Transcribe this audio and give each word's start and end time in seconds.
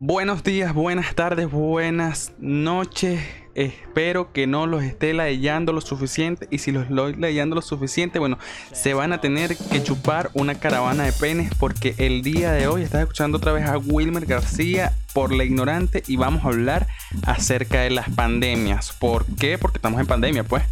Buenos 0.00 0.42
días, 0.42 0.74
buenas 0.74 1.14
tardes, 1.14 1.48
buenas 1.48 2.32
noches. 2.40 3.20
Espero 3.54 4.32
que 4.32 4.48
no 4.48 4.66
los 4.66 4.82
esté 4.82 5.14
leyendo 5.14 5.72
lo 5.72 5.80
suficiente. 5.80 6.48
Y 6.50 6.58
si 6.58 6.72
los 6.72 6.88
estoy 6.88 7.14
leyendo 7.14 7.54
lo 7.54 7.62
suficiente, 7.62 8.18
bueno, 8.18 8.36
se 8.72 8.92
van 8.92 9.12
a 9.12 9.20
tener 9.20 9.56
que 9.56 9.84
chupar 9.84 10.30
una 10.34 10.56
caravana 10.56 11.04
de 11.04 11.12
penes. 11.12 11.54
Porque 11.54 11.94
el 11.98 12.22
día 12.22 12.50
de 12.50 12.66
hoy 12.66 12.82
estás 12.82 13.02
escuchando 13.02 13.38
otra 13.38 13.52
vez 13.52 13.66
a 13.68 13.78
Wilmer 13.78 14.26
García 14.26 14.92
por 15.12 15.32
la 15.32 15.44
ignorante. 15.44 16.02
Y 16.08 16.16
vamos 16.16 16.44
a 16.44 16.48
hablar 16.48 16.88
acerca 17.24 17.82
de 17.82 17.90
las 17.90 18.10
pandemias. 18.10 18.92
¿Por 18.98 19.24
qué? 19.36 19.58
Porque 19.58 19.78
estamos 19.78 20.00
en 20.00 20.08
pandemia, 20.08 20.42
pues. 20.42 20.64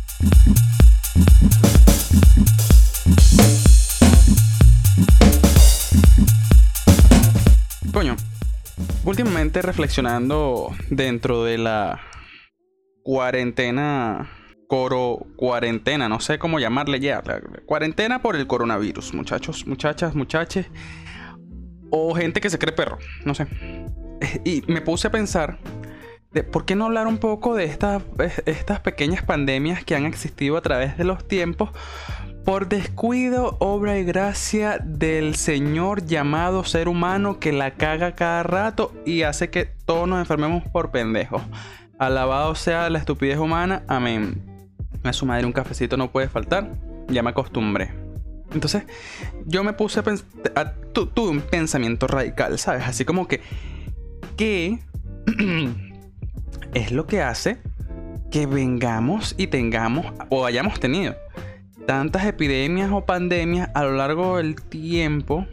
Últimamente 9.13 9.61
reflexionando 9.61 10.75
dentro 10.89 11.45
de 11.45 11.59
la 11.59 12.00
cuarentena, 13.03 14.31
coro 14.67 15.27
cuarentena, 15.36 16.09
no 16.09 16.19
sé 16.19 16.39
cómo 16.39 16.59
llamarle 16.59 16.99
ya, 16.99 17.22
cuarentena 17.67 18.22
por 18.22 18.36
el 18.36 18.46
coronavirus, 18.46 19.13
muchachos, 19.13 19.67
muchachas, 19.67 20.14
muchaches, 20.14 20.67
o 21.91 22.14
gente 22.14 22.41
que 22.41 22.49
se 22.49 22.59
cree 22.59 22.72
perro, 22.72 22.96
no 23.27 23.35
sé. 23.35 23.46
Y 24.46 24.63
me 24.67 24.81
puse 24.81 25.09
a 25.09 25.11
pensar 25.11 25.58
por 26.50 26.64
qué 26.64 26.75
no 26.75 26.86
hablar 26.86 27.07
un 27.07 27.19
poco 27.19 27.55
de 27.55 27.64
estas, 27.64 28.03
estas 28.47 28.81
pequeñas 28.81 29.22
pandemias 29.25 29.85
que 29.85 29.94
han 29.94 30.07
existido 30.07 30.57
a 30.57 30.63
través 30.63 30.97
de 30.97 31.05
los 31.05 31.29
tiempos 31.29 31.69
por 32.45 32.69
descuido, 32.69 33.56
obra 33.61 33.98
y 33.98 34.05
gracia 34.05 34.78
del 34.78 35.37
Señor 35.37 36.06
llamado 36.06 36.64
ser 36.64 36.89
humano 36.89 37.39
que 37.39 37.53
la 37.53 37.73
caga 37.73 38.14
cada 38.17 38.42
rato 38.42 38.92
y 39.06 39.23
hace 39.23 39.50
que 39.50 39.67
todos 39.87 40.09
nos 40.09 40.19
enfermemos 40.19 40.64
por 40.64 40.91
pendejos. 40.91 41.42
Alabado 41.98 42.55
sea 42.55 42.91
la 42.91 42.98
estupidez 42.98 43.39
humana, 43.39 43.84
amén. 43.86 44.42
A 45.05 45.12
su 45.12 45.25
madre 45.25 45.47
un 45.47 45.53
cafecito 45.53 45.97
no 45.97 46.11
puede 46.11 46.28
faltar, 46.28 46.70
ya 47.08 47.22
me 47.22 47.31
acostumbré. 47.31 47.92
Entonces, 48.53 48.84
yo 49.47 49.62
me 49.62 49.72
puse 49.72 50.00
a 50.00 50.03
pensar, 50.03 50.75
tuve 50.92 51.31
un 51.31 51.41
pensamiento 51.41 52.06
radical, 52.06 52.59
¿sabes? 52.59 52.84
Así 52.86 53.05
como 53.05 53.28
que, 53.28 53.41
¿qué 54.36 54.81
es 56.75 56.91
lo 56.91 57.06
que 57.06 57.22
hace 57.22 57.59
que 58.31 58.47
vengamos 58.47 59.34
y 59.38 59.47
tengamos 59.47 60.06
o 60.28 60.44
hayamos 60.44 60.81
tenido 60.81 61.14
tantas 61.86 62.25
epidemias 62.27 62.91
o 62.92 63.05
pandemias 63.05 63.70
a 63.75 63.84
lo 63.84 63.92
largo 63.92 64.36
del 64.36 64.56
tiempo 64.56 65.47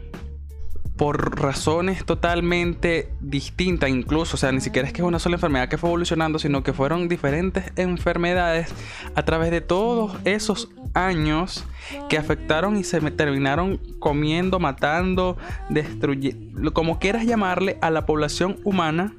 por 1.00 1.40
razones 1.40 2.04
totalmente 2.04 3.10
distintas, 3.20 3.88
incluso, 3.88 4.36
o 4.36 4.38
sea, 4.38 4.52
ni 4.52 4.60
siquiera 4.60 4.86
es 4.86 4.92
que 4.92 5.00
es 5.00 5.08
una 5.08 5.18
sola 5.18 5.36
enfermedad 5.36 5.66
que 5.66 5.78
fue 5.78 5.88
evolucionando, 5.88 6.38
sino 6.38 6.62
que 6.62 6.74
fueron 6.74 7.08
diferentes 7.08 7.72
enfermedades 7.76 8.74
a 9.14 9.22
través 9.24 9.50
de 9.50 9.62
todos 9.62 10.14
esos 10.26 10.68
años 10.92 11.64
que 12.10 12.18
afectaron 12.18 12.76
y 12.76 12.84
se 12.84 13.00
terminaron 13.12 13.80
comiendo, 13.98 14.58
matando, 14.58 15.38
destruyendo, 15.70 16.74
como 16.74 16.98
quieras 16.98 17.24
llamarle, 17.24 17.78
a 17.80 17.88
la 17.88 18.04
población 18.04 18.58
humana 18.64 19.14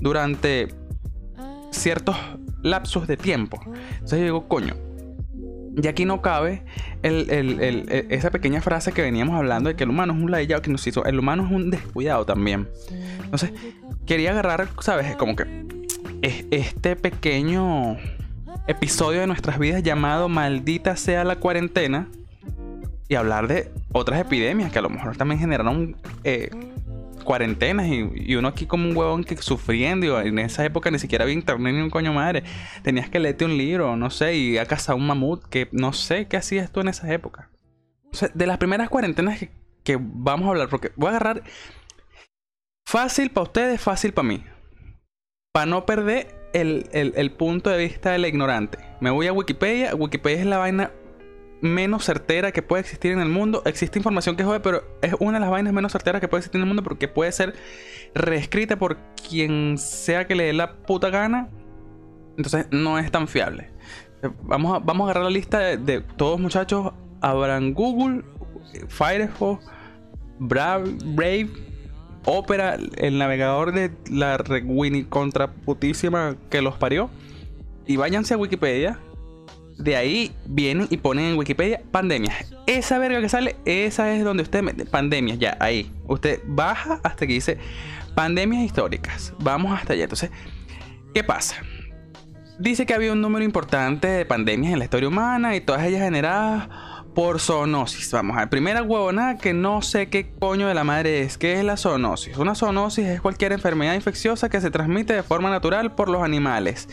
durante 0.00 0.74
ciertos 1.70 2.16
lapsos 2.62 3.06
de 3.06 3.18
tiempo. 3.18 3.60
Entonces 3.66 4.20
yo 4.20 4.24
digo, 4.24 4.48
coño, 4.48 4.74
y 5.76 5.86
aquí 5.86 6.04
no 6.04 6.20
cabe 6.22 6.62
esa 7.02 8.30
pequeña 8.30 8.60
frase 8.60 8.92
que 8.92 9.02
veníamos 9.02 9.36
hablando 9.36 9.68
de 9.68 9.76
que 9.76 9.84
el 9.84 9.90
humano 9.90 10.12
es 10.12 10.18
un 10.18 10.30
ladillado 10.30 10.62
que 10.62 10.70
nos 10.70 10.86
hizo. 10.86 11.04
El 11.04 11.18
humano 11.18 11.46
es 11.46 11.52
un 11.52 11.70
descuidado 11.70 12.26
también. 12.26 12.68
Entonces, 13.22 13.52
quería 14.06 14.32
agarrar, 14.32 14.68
¿sabes? 14.80 15.16
Como 15.16 15.36
que 15.36 15.46
este 16.22 16.96
pequeño 16.96 17.96
episodio 18.66 19.20
de 19.20 19.26
nuestras 19.26 19.58
vidas 19.58 19.82
llamado 19.82 20.28
Maldita 20.28 20.96
sea 20.96 21.24
la 21.24 21.36
cuarentena 21.36 22.08
y 23.08 23.14
hablar 23.14 23.48
de 23.48 23.70
otras 23.92 24.20
epidemias 24.20 24.70
que 24.70 24.78
a 24.78 24.82
lo 24.82 24.90
mejor 24.90 25.16
también 25.16 25.40
generaron 25.40 25.96
eh, 26.24 26.50
cuarentenas 27.30 27.86
y, 27.86 28.34
uno 28.34 28.48
aquí 28.48 28.66
como 28.66 28.88
un 28.88 28.96
huevón 28.96 29.22
que 29.22 29.36
sufriendo 29.36 30.20
en 30.20 30.40
esa 30.40 30.64
época 30.64 30.90
ni 30.90 30.98
siquiera 30.98 31.22
había 31.22 31.34
internet 31.34 31.76
ni 31.76 31.80
un 31.80 31.88
coño 31.88 32.12
madre. 32.12 32.42
Tenías 32.82 33.08
que 33.08 33.20
leerte 33.20 33.44
un 33.44 33.56
libro, 33.56 33.94
no 33.94 34.10
sé, 34.10 34.34
y 34.34 34.58
a 34.58 34.66
cazar 34.66 34.96
un 34.96 35.06
mamut 35.06 35.44
que 35.44 35.68
no 35.70 35.92
sé 35.92 36.26
qué 36.26 36.36
hacías 36.36 36.72
tú 36.72 36.80
en 36.80 36.88
esa 36.88 37.12
época. 37.12 37.48
O 38.12 38.16
sea, 38.16 38.30
de 38.34 38.46
las 38.48 38.58
primeras 38.58 38.88
cuarentenas 38.88 39.38
que, 39.84 39.96
vamos 40.00 40.48
a 40.48 40.50
hablar, 40.50 40.68
porque 40.68 40.90
voy 40.96 41.06
a 41.06 41.10
agarrar 41.10 41.44
fácil 42.84 43.30
para 43.30 43.44
ustedes, 43.44 43.80
fácil 43.80 44.12
para 44.12 44.26
mí. 44.26 44.42
Para 45.52 45.66
no 45.66 45.86
perder 45.86 46.34
el, 46.52 46.88
el 46.92 47.30
punto 47.30 47.70
de 47.70 47.78
vista 47.78 48.10
del 48.10 48.26
ignorante. 48.26 48.78
Me 48.98 49.10
voy 49.10 49.28
a 49.28 49.32
Wikipedia. 49.32 49.94
Wikipedia 49.94 50.40
es 50.40 50.46
la 50.46 50.58
vaina 50.58 50.90
menos 51.60 52.04
certera 52.04 52.52
que 52.52 52.62
puede 52.62 52.80
existir 52.80 53.12
en 53.12 53.20
el 53.20 53.28
mundo. 53.28 53.62
Existe 53.64 53.98
información 53.98 54.36
que 54.36 54.44
jode, 54.44 54.60
pero 54.60 54.82
es 55.02 55.14
una 55.18 55.34
de 55.34 55.40
las 55.40 55.50
vainas 55.50 55.72
menos 55.72 55.92
certeras 55.92 56.20
que 56.20 56.28
puede 56.28 56.40
existir 56.40 56.58
en 56.58 56.62
el 56.62 56.68
mundo 56.68 56.82
porque 56.82 57.08
puede 57.08 57.32
ser 57.32 57.54
reescrita 58.14 58.76
por 58.76 58.98
quien 59.28 59.78
sea 59.78 60.26
que 60.26 60.34
le 60.34 60.44
dé 60.44 60.52
la 60.52 60.76
puta 60.78 61.10
gana. 61.10 61.48
Entonces 62.36 62.66
no 62.70 62.98
es 62.98 63.10
tan 63.10 63.28
fiable. 63.28 63.70
Vamos 64.42 64.76
a, 64.76 64.78
vamos 64.78 65.06
a 65.06 65.10
agarrar 65.10 65.24
la 65.24 65.30
lista 65.30 65.58
de, 65.58 66.00
todos 66.16 66.40
muchachos. 66.40 66.92
Habrán 67.20 67.74
Google, 67.74 68.22
Firefox, 68.88 69.64
Brave, 70.38 70.96
Brave, 71.04 71.50
Opera, 72.24 72.78
el 72.96 73.18
navegador 73.18 73.72
de 73.72 73.90
la 74.10 74.42
Winnie 74.64 75.06
contra 75.06 75.52
putísima 75.52 76.36
que 76.48 76.62
los 76.62 76.76
parió. 76.76 77.10
Y 77.86 77.96
váyanse 77.96 78.34
a 78.34 78.36
Wikipedia 78.36 78.98
de 79.80 79.96
ahí 79.96 80.32
vienen 80.46 80.86
y 80.90 80.98
ponen 80.98 81.26
en 81.26 81.38
Wikipedia 81.38 81.80
pandemias. 81.90 82.52
Esa 82.66 82.98
verga 82.98 83.20
que 83.20 83.28
sale, 83.28 83.56
esa 83.64 84.12
es 84.12 84.22
donde 84.22 84.42
usted 84.42 84.62
mete 84.62 84.84
pandemias, 84.84 85.38
ya, 85.38 85.56
ahí. 85.60 85.90
Usted 86.06 86.40
baja 86.46 87.00
hasta 87.02 87.26
que 87.26 87.32
dice 87.32 87.58
pandemias 88.14 88.62
históricas. 88.62 89.32
Vamos 89.40 89.78
hasta 89.78 89.94
allá. 89.94 90.04
Entonces, 90.04 90.30
¿qué 91.14 91.24
pasa? 91.24 91.56
Dice 92.58 92.84
que 92.84 92.92
había 92.92 93.12
un 93.12 93.22
número 93.22 93.44
importante 93.44 94.06
de 94.06 94.26
pandemias 94.26 94.72
en 94.72 94.78
la 94.78 94.84
historia 94.84 95.08
humana 95.08 95.56
y 95.56 95.62
todas 95.62 95.82
ellas 95.84 96.02
generadas 96.02 96.68
por 97.14 97.40
zoonosis. 97.40 98.12
Vamos 98.12 98.36
a 98.36 98.40
ver, 98.40 98.50
primera 98.50 98.82
huevona 98.82 99.38
que 99.38 99.54
no 99.54 99.80
sé 99.80 100.10
qué 100.10 100.30
coño 100.38 100.68
de 100.68 100.74
la 100.74 100.84
madre 100.84 101.22
es. 101.22 101.38
¿Qué 101.38 101.54
es 101.54 101.64
la 101.64 101.78
zoonosis? 101.78 102.36
Una 102.36 102.54
zoonosis 102.54 103.06
es 103.06 103.20
cualquier 103.22 103.52
enfermedad 103.52 103.94
infecciosa 103.94 104.50
que 104.50 104.60
se 104.60 104.70
transmite 104.70 105.14
de 105.14 105.22
forma 105.22 105.48
natural 105.48 105.94
por 105.94 106.10
los 106.10 106.22
animales 106.22 106.88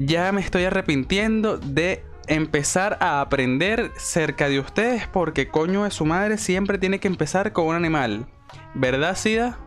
ya 0.00 0.32
me 0.32 0.40
estoy 0.40 0.64
arrepintiendo 0.64 1.58
de 1.58 2.02
empezar 2.26 2.96
a 3.00 3.20
aprender 3.20 3.92
cerca 3.96 4.48
de 4.48 4.58
ustedes 4.58 5.06
porque 5.06 5.48
coño 5.48 5.84
de 5.84 5.90
su 5.90 6.06
madre 6.06 6.38
siempre 6.38 6.78
tiene 6.78 6.98
que 6.98 7.06
empezar 7.06 7.52
con 7.52 7.66
un 7.66 7.74
animal. 7.76 8.26
¿Verdad, 8.74 9.14
Sida? 9.14 9.58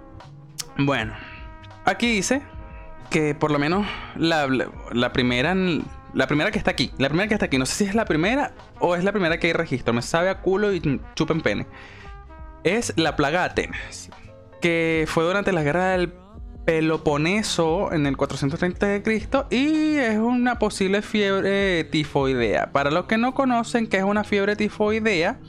Bueno, 0.78 1.14
aquí 1.86 2.16
dice 2.16 2.42
que 3.12 3.36
por 3.36 3.52
lo 3.52 3.60
menos 3.60 3.88
la, 4.16 4.48
primera... 5.14 5.56
La 6.14 6.28
primera 6.28 6.52
que 6.52 6.60
está 6.60 6.72
aquí, 6.72 6.92
la 7.00 7.10
primera 7.10 7.28
que 7.28 7.34
está 7.34 7.48
aquí, 7.48 7.58
no 7.58 7.66
sé 7.66 7.74
si 7.74 7.84
es 7.86 7.96
la 7.96 8.06
primera 8.06 8.54
o 8.80 8.96
es 8.96 9.04
la 9.04 9.12
primera 9.12 9.40
que 9.40 9.48
hay 9.48 9.54
registro, 9.54 9.94
me 9.94 10.04
sabe 10.04 10.30
a 10.30 10.42
culo 10.42 10.72
y 10.72 11.02
chupen 11.16 11.42
pene. 11.42 11.66
Es 12.64 12.94
la 12.98 13.16
plaga 13.16 13.44
Atenas, 13.44 14.12
que 14.62 15.06
fue 15.08 15.24
durante 15.24 15.52
la 15.52 15.64
guerra 15.64 15.90
del 15.90 16.14
Peloponeso 16.66 17.91
en 17.91 18.06
el 18.06 18.16
430 18.16 18.88
de 18.88 19.03
Cristo 19.03 19.47
y 19.50 19.96
es 19.96 20.18
una 20.18 20.59
posible 20.59 21.01
fiebre 21.01 21.84
tifoidea. 21.85 22.72
Para 22.72 22.91
los 22.91 23.06
que 23.06 23.18
no 23.18 23.34
conocen 23.34 23.88
qué 23.88 23.97
es 23.97 24.03
una 24.03 24.24
fiebre 24.24 24.56
tifoidea, 24.56 25.40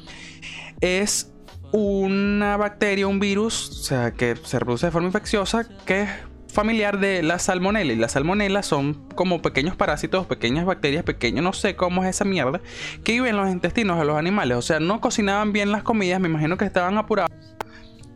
es 0.80 1.32
una 1.72 2.56
bacteria, 2.56 3.06
un 3.06 3.20
virus, 3.20 3.70
o 3.70 3.82
sea, 3.82 4.12
que 4.12 4.36
se 4.36 4.58
reproduce 4.58 4.86
de 4.86 4.92
forma 4.92 5.08
infecciosa, 5.08 5.66
que 5.84 6.02
es 6.02 6.10
familiar 6.54 7.00
de 7.00 7.22
la 7.22 7.38
salmonella. 7.38 7.92
Y 7.92 7.96
las 7.96 8.12
salmonelas 8.12 8.64
son 8.64 8.94
como 9.14 9.42
pequeños 9.42 9.76
parásitos, 9.76 10.26
pequeñas 10.26 10.64
bacterias, 10.64 11.02
pequeños, 11.02 11.42
no 11.42 11.52
sé 11.52 11.74
cómo 11.74 12.04
es 12.04 12.10
esa 12.10 12.24
mierda, 12.24 12.60
que 13.02 13.12
viven 13.12 13.30
en 13.30 13.36
los 13.36 13.50
intestinos 13.50 13.98
de 13.98 14.04
los 14.04 14.16
animales. 14.16 14.56
O 14.56 14.62
sea, 14.62 14.78
no 14.80 15.00
cocinaban 15.00 15.52
bien 15.52 15.72
las 15.72 15.82
comidas, 15.82 16.20
me 16.20 16.28
imagino 16.28 16.56
que 16.56 16.64
estaban 16.64 16.96
apurados 16.96 17.33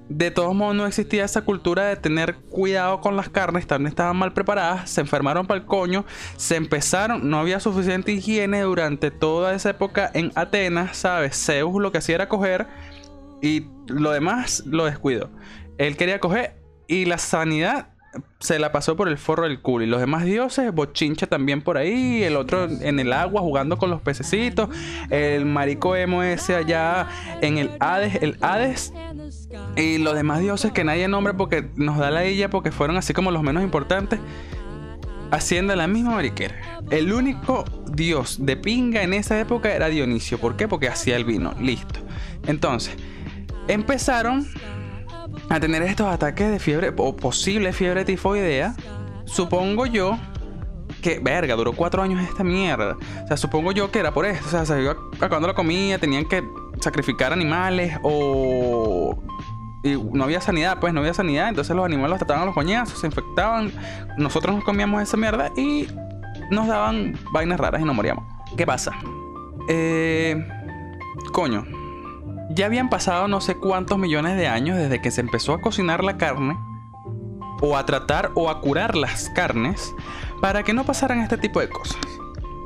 de 0.09 0.31
todos 0.31 0.55
modos 0.55 0.75
no 0.75 0.87
existía 0.87 1.25
esa 1.25 1.43
cultura 1.43 1.85
de 1.85 1.97
tener 1.97 2.37
cuidado 2.37 3.01
con 3.01 3.17
las 3.17 3.29
carnes, 3.29 3.67
también 3.67 3.89
estaban 3.89 4.17
mal 4.17 4.33
preparadas, 4.33 4.91
se 4.91 5.01
enfermaron 5.01 5.47
para 5.47 5.61
el 5.61 5.67
coño, 5.67 6.05
se 6.37 6.57
empezaron, 6.57 7.29
no 7.29 7.39
había 7.39 7.61
suficiente 7.61 8.13
higiene 8.13 8.63
durante 8.63 9.11
toda 9.11 9.55
esa 9.55 9.71
época 9.71 10.11
en 10.15 10.33
Atenas, 10.35 10.97
¿sabes? 10.97 11.37
Zeus 11.37 11.81
lo 11.81 11.93
que 11.93 11.99
hacía 11.99 12.17
era 12.17 12.29
coger 12.29 12.67
y 13.43 13.67
lo 13.87 14.11
demás 14.11 14.63
lo 14.67 14.85
descuidó. 14.85 15.31
Él 15.77 15.97
quería 15.97 16.21
coger 16.21 16.57
y 16.87 17.05
la 17.05 17.19
sanidad 17.19 17.91
se 18.41 18.59
la 18.59 18.73
pasó 18.73 18.97
por 18.97 19.09
el 19.09 19.19
forro 19.19 19.45
del 19.45 19.61
culo. 19.61 19.85
Y 19.85 19.89
los 19.89 20.01
demás 20.01 20.25
dioses, 20.25 20.73
bochincha 20.73 21.27
también 21.27 21.63
por 21.63 21.77
ahí. 21.77 22.23
El 22.23 22.37
otro 22.37 22.65
en 22.65 22.99
el 22.99 23.13
agua 23.13 23.43
jugando 23.43 23.79
con 23.79 23.91
los 23.91 24.01
pececitos. 24.01 24.69
El 25.11 25.45
marico 25.45 25.97
emo 25.97 26.23
ese 26.23 26.55
allá 26.55 27.09
en 27.41 27.59
el 27.59 27.71
Hades. 27.81 28.23
El 28.23 28.39
Hades. 28.41 28.93
Y 29.77 29.99
los 29.99 30.15
demás 30.15 30.41
dioses 30.41 30.73
que 30.73 30.85
nadie 30.85 31.09
nombra 31.09 31.37
porque 31.37 31.71
nos 31.77 31.99
da 31.99 32.11
la 32.11 32.25
ella 32.25 32.51
porque 32.51 32.71
fueron 32.71 32.97
así 32.97 33.13
como 33.13 33.31
los 33.31 33.43
menos 33.43 33.63
importantes. 33.63 34.21
Haciendo 35.31 35.77
la 35.77 35.87
misma 35.87 36.13
mariquera. 36.13 36.81
El 36.91 37.13
único 37.13 37.65
dios 37.93 38.39
de 38.41 38.57
pinga 38.57 39.03
en 39.03 39.13
esa 39.13 39.39
época 39.39 39.75
era 39.75 39.89
Dionisio. 39.89 40.39
¿Por 40.39 40.57
qué? 40.57 40.69
Porque 40.69 40.89
hacía 40.89 41.17
el 41.17 41.25
vino. 41.25 41.55
Listo. 41.61 42.01
Entonces, 42.47 42.97
empezaron 43.69 44.47
a 45.51 45.61
tener 45.61 45.83
estos 45.83 46.07
ataques 46.07 46.51
de 46.51 46.59
fiebre 46.59 46.93
o 46.97 47.17
posible 47.17 47.73
fiebre 47.73 48.05
tifoidea, 48.05 48.75
supongo 49.25 49.87
yo 49.87 50.19
que, 51.03 51.21
verga, 51.21 51.55
duró 51.55 51.73
cuatro 51.73 52.03
años 52.03 52.23
esta 52.23 52.45
mierda. 52.45 52.97
O 53.25 53.27
sea, 53.27 53.37
supongo 53.37 53.73
yo 53.73 53.91
que 53.91 53.99
era 54.01 54.13
por 54.13 54.27
esto. 54.27 54.47
O 54.47 54.51
sea, 54.51 54.67
se 54.67 54.83
iba 54.83 54.97
acabando 55.17 55.49
la 55.49 55.55
comida, 55.55 55.99
tenían 55.99 56.25
que 56.27 56.43
sacrificar 56.81 57.33
animales 57.33 57.99
o. 58.03 59.23
No 60.13 60.25
había 60.25 60.41
sanidad, 60.41 60.79
pues 60.81 60.93
no 60.93 61.01
había 61.01 61.15
sanidad. 61.15 61.49
Entonces 61.49 61.75
los 61.75 61.85
animales 61.85 62.11
los 62.11 62.19
trataban 62.19 62.43
a 62.43 62.47
los 62.47 62.55
coñazos, 62.55 62.99
se 62.99 63.07
infectaban. 63.07 63.73
Nosotros 64.19 64.55
nos 64.55 64.65
comíamos 64.65 65.03
esa 65.03 65.17
mierda 65.17 65.51
y 65.57 65.89
nos 66.51 66.67
daban 66.67 67.19
vainas 67.33 67.61
raras 67.61 67.81
y 67.81 67.85
nos 67.85 67.95
moríamos. 67.95 68.25
¿Qué 68.57 68.67
pasa? 68.67 68.93
Eh. 69.69 70.47
Coño, 71.33 71.65
ya 72.51 72.67
habían 72.67 72.89
pasado 72.89 73.29
no 73.29 73.41
sé 73.41 73.57
cuántos 73.57 73.99
millones 73.99 74.37
de 74.37 74.49
años 74.49 74.77
desde 74.79 75.01
que 75.01 75.11
se 75.11 75.21
empezó 75.21 75.53
a 75.53 75.61
cocinar 75.61 76.03
la 76.03 76.17
carne, 76.17 76.57
o 77.61 77.77
a 77.77 77.85
tratar 77.87 78.31
o 78.35 78.51
a 78.51 78.61
curar 78.61 78.97
las 78.97 79.29
carnes, 79.31 79.95
para 80.41 80.63
que 80.63 80.73
no 80.73 80.85
pasaran 80.85 81.21
este 81.21 81.37
tipo 81.37 81.61
de 81.61 81.69
cosas. 81.69 81.99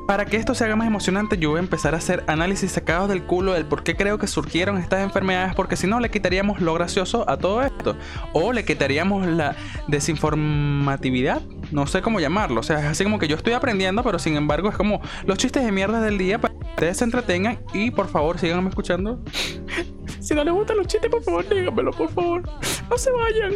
Para 0.07 0.25
que 0.25 0.35
esto 0.35 0.53
se 0.53 0.65
haga 0.65 0.75
más 0.75 0.87
emocionante, 0.87 1.37
yo 1.37 1.51
voy 1.51 1.59
a 1.59 1.61
empezar 1.61 1.93
a 1.93 1.97
hacer 1.97 2.25
análisis 2.27 2.71
sacados 2.71 3.07
del 3.07 3.23
culo 3.23 3.53
del 3.53 3.65
por 3.65 3.83
qué 3.83 3.95
creo 3.95 4.17
que 4.17 4.27
surgieron 4.27 4.77
estas 4.77 5.01
enfermedades, 5.01 5.55
porque 5.55 5.77
si 5.77 5.87
no 5.87 6.01
le 6.01 6.11
quitaríamos 6.11 6.59
lo 6.59 6.73
gracioso 6.73 7.29
a 7.29 7.37
todo 7.37 7.61
esto, 7.61 7.95
o 8.33 8.51
le 8.51 8.65
quitaríamos 8.65 9.25
la 9.25 9.55
desinformatividad, 9.87 11.41
no 11.71 11.87
sé 11.87 12.01
cómo 12.01 12.19
llamarlo, 12.19 12.59
o 12.59 12.63
sea, 12.63 12.79
es 12.79 12.85
así 12.85 13.05
como 13.05 13.17
que 13.17 13.29
yo 13.29 13.37
estoy 13.37 13.53
aprendiendo, 13.53 14.03
pero 14.03 14.19
sin 14.19 14.35
embargo 14.35 14.67
es 14.67 14.75
como 14.75 15.01
los 15.25 15.37
chistes 15.37 15.63
de 15.63 15.71
mierda 15.71 16.01
del 16.01 16.17
día 16.17 16.39
para 16.39 16.53
que 16.53 16.65
ustedes 16.65 16.97
se 16.97 17.05
entretengan 17.05 17.59
y 17.73 17.89
por 17.89 18.09
favor 18.09 18.37
síganme 18.37 18.69
escuchando. 18.69 19.23
si 20.19 20.35
no 20.35 20.43
les 20.43 20.53
gustan 20.53 20.77
los 20.77 20.87
chistes, 20.87 21.09
por 21.09 21.23
favor, 21.23 21.47
díganmelo, 21.47 21.91
por 21.91 22.09
favor, 22.09 22.43
no 22.89 22.97
se 22.97 23.09
vayan. 23.09 23.53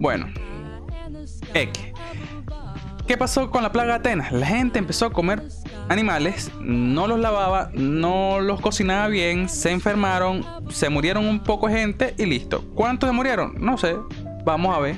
Bueno, 0.00 0.32
X. 1.52 1.92
¿Qué 3.06 3.18
pasó 3.18 3.50
con 3.50 3.62
la 3.62 3.70
plaga 3.70 3.92
de 3.92 3.98
Atenas? 3.98 4.32
La 4.32 4.46
gente 4.46 4.78
empezó 4.78 5.04
a 5.04 5.12
comer 5.12 5.42
animales, 5.88 6.50
no 6.60 7.06
los 7.06 7.18
lavaba, 7.18 7.70
no 7.74 8.40
los 8.40 8.60
cocinaba 8.60 9.08
bien, 9.08 9.48
se 9.48 9.70
enfermaron, 9.70 10.44
se 10.70 10.88
murieron 10.88 11.26
un 11.26 11.40
poco 11.40 11.68
gente 11.68 12.14
y 12.18 12.26
listo. 12.26 12.64
¿Cuántos 12.74 13.08
se 13.08 13.14
murieron? 13.14 13.54
No 13.58 13.78
sé. 13.78 13.96
Vamos 14.44 14.76
a 14.76 14.80
ver. 14.80 14.96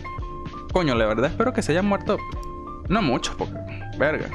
Coño, 0.72 0.94
la 0.94 1.06
verdad 1.06 1.30
espero 1.30 1.52
que 1.52 1.62
se 1.62 1.72
hayan 1.72 1.86
muerto. 1.86 2.18
No 2.88 3.02
muchos, 3.02 3.34
porque. 3.34 3.54
Verga. 3.98 4.28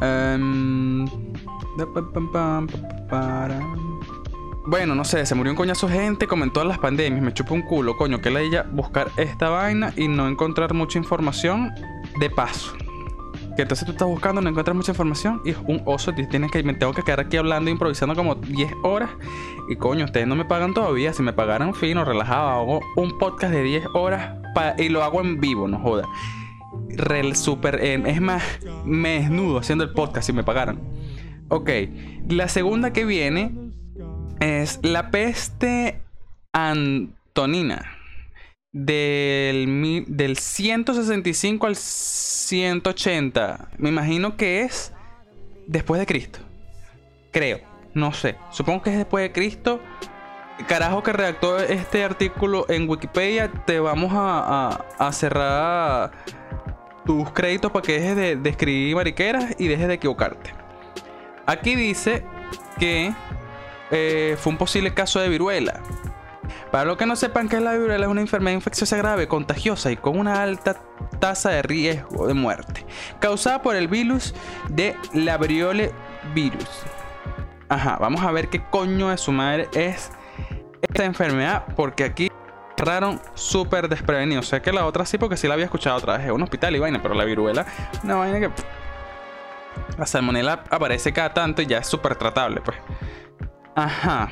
Um... 0.00 1.06
Bueno, 4.66 4.94
no 4.94 5.04
sé, 5.04 5.24
se 5.24 5.34
murió 5.34 5.52
un 5.52 5.56
coñazo 5.56 5.88
gente 5.88 6.26
como 6.26 6.44
en 6.44 6.52
todas 6.52 6.68
las 6.68 6.78
pandemias. 6.78 7.22
Me 7.22 7.32
chupa 7.32 7.54
un 7.54 7.62
culo, 7.62 7.96
coño, 7.96 8.20
que 8.20 8.30
la 8.30 8.40
ella 8.40 8.66
buscar 8.70 9.10
esta 9.16 9.48
vaina 9.48 9.92
y 9.96 10.08
no 10.08 10.28
encontrar 10.28 10.74
mucha 10.74 10.98
información 10.98 11.72
de 12.20 12.28
paso 12.30 12.76
que 13.58 13.62
entonces 13.62 13.86
tú 13.86 13.90
estás 13.90 14.06
buscando, 14.06 14.40
no 14.40 14.50
encuentras 14.50 14.76
mucha 14.76 14.92
información 14.92 15.42
y 15.44 15.50
es 15.50 15.56
un 15.66 15.82
oso, 15.84 16.12
tienes 16.12 16.52
que, 16.52 16.62
me 16.62 16.74
tengo 16.74 16.92
que 16.92 17.02
quedar 17.02 17.18
aquí 17.18 17.38
hablando, 17.38 17.68
improvisando 17.68 18.14
como 18.14 18.36
10 18.36 18.70
horas 18.84 19.10
y 19.68 19.74
coño, 19.74 20.04
ustedes 20.04 20.28
no 20.28 20.36
me 20.36 20.44
pagan 20.44 20.74
todavía, 20.74 21.12
si 21.12 21.24
me 21.24 21.32
pagaran 21.32 21.74
fino, 21.74 22.04
relajado, 22.04 22.50
hago 22.50 22.80
un 22.94 23.18
podcast 23.18 23.52
de 23.52 23.64
10 23.64 23.86
horas 23.94 24.36
y 24.78 24.90
lo 24.90 25.02
hago 25.02 25.20
en 25.22 25.40
vivo, 25.40 25.66
no 25.66 25.80
joda. 25.80 26.04
Real, 26.90 27.32
es 27.32 28.20
más, 28.20 28.44
me 28.84 29.22
desnudo 29.22 29.58
haciendo 29.58 29.82
el 29.82 29.90
podcast 29.90 30.28
si 30.28 30.32
me 30.32 30.44
pagaran. 30.44 30.78
Ok, 31.48 31.68
la 32.28 32.46
segunda 32.46 32.92
que 32.92 33.04
viene 33.04 33.72
es 34.38 34.78
la 34.84 35.10
peste 35.10 36.00
antonina 36.52 37.97
del, 38.72 40.04
del 40.08 40.36
165 40.36 41.66
al 41.66 41.76
180. 41.76 43.68
Me 43.78 43.88
imagino 43.88 44.36
que 44.36 44.62
es 44.62 44.92
después 45.66 46.00
de 46.00 46.06
Cristo. 46.06 46.40
Creo, 47.30 47.60
no 47.94 48.12
sé. 48.12 48.36
Supongo 48.50 48.82
que 48.82 48.90
es 48.90 48.96
después 48.96 49.22
de 49.22 49.32
Cristo. 49.32 49.80
Carajo 50.66 51.02
que 51.02 51.12
redactó 51.12 51.58
este 51.58 52.02
artículo 52.02 52.66
en 52.68 52.88
Wikipedia, 52.88 53.48
te 53.64 53.78
vamos 53.78 54.10
a, 54.12 55.10
cerrar 55.12 56.10
tus 57.04 57.30
créditos 57.30 57.70
para 57.70 57.86
que 57.86 57.92
dejes 57.92 58.16
de, 58.42 58.50
escribir 58.50 58.96
mariqueras 58.96 59.54
y 59.58 59.68
dejes 59.68 59.86
de 59.86 59.94
equivocarte. 59.94 60.52
Aquí 61.46 61.76
dice 61.76 62.24
que 62.78 63.14
eh, 63.92 64.36
fue 64.38 64.52
un 64.52 64.58
posible 64.58 64.92
caso 64.92 65.20
de 65.20 65.28
viruela. 65.28 65.80
Para 66.70 66.84
los 66.84 66.96
que 66.96 67.06
no 67.06 67.16
sepan 67.16 67.48
que 67.48 67.60
la 67.60 67.72
viruela 67.72 68.04
es 68.04 68.10
una 68.10 68.20
enfermedad 68.20 68.54
infecciosa 68.54 68.96
grave, 68.96 69.26
contagiosa 69.26 69.90
y 69.90 69.96
con 69.96 70.18
una 70.18 70.42
alta 70.42 70.76
tasa 71.18 71.50
de 71.50 71.62
riesgo 71.62 72.26
de 72.26 72.34
muerte, 72.34 72.84
causada 73.20 73.62
por 73.62 73.74
el 73.74 73.88
virus 73.88 74.34
de 74.68 74.94
la 75.14 75.38
virus. 75.38 76.82
Ajá, 77.68 77.96
vamos 77.98 78.22
a 78.22 78.30
ver 78.32 78.48
qué 78.48 78.62
coño 78.62 79.08
de 79.08 79.18
su 79.18 79.32
madre 79.32 79.68
es 79.74 80.10
esta 80.82 81.04
enfermedad, 81.04 81.64
porque 81.76 82.04
aquí 82.04 82.30
cerraron 82.76 83.20
súper 83.34 83.88
desprevenido. 83.88 84.40
O 84.40 84.44
sea 84.44 84.60
que 84.62 84.72
la 84.72 84.86
otra 84.86 85.04
sí, 85.04 85.18
porque 85.18 85.36
sí 85.36 85.48
la 85.48 85.54
había 85.54 85.66
escuchado 85.66 85.96
otra 85.96 86.18
vez 86.18 86.26
en 86.26 86.32
un 86.32 86.42
hospital 86.42 86.76
y 86.76 86.78
vaina, 86.78 87.02
pero 87.02 87.14
la 87.14 87.24
viruela, 87.24 87.66
una 88.02 88.16
vaina 88.16 88.40
que. 88.40 88.50
La 89.96 90.06
salmonela 90.06 90.64
aparece 90.70 91.12
cada 91.12 91.32
tanto 91.32 91.62
y 91.62 91.66
ya 91.66 91.78
es 91.78 91.86
súper 91.86 92.16
tratable, 92.16 92.60
pues. 92.60 92.76
Ajá. 93.74 94.30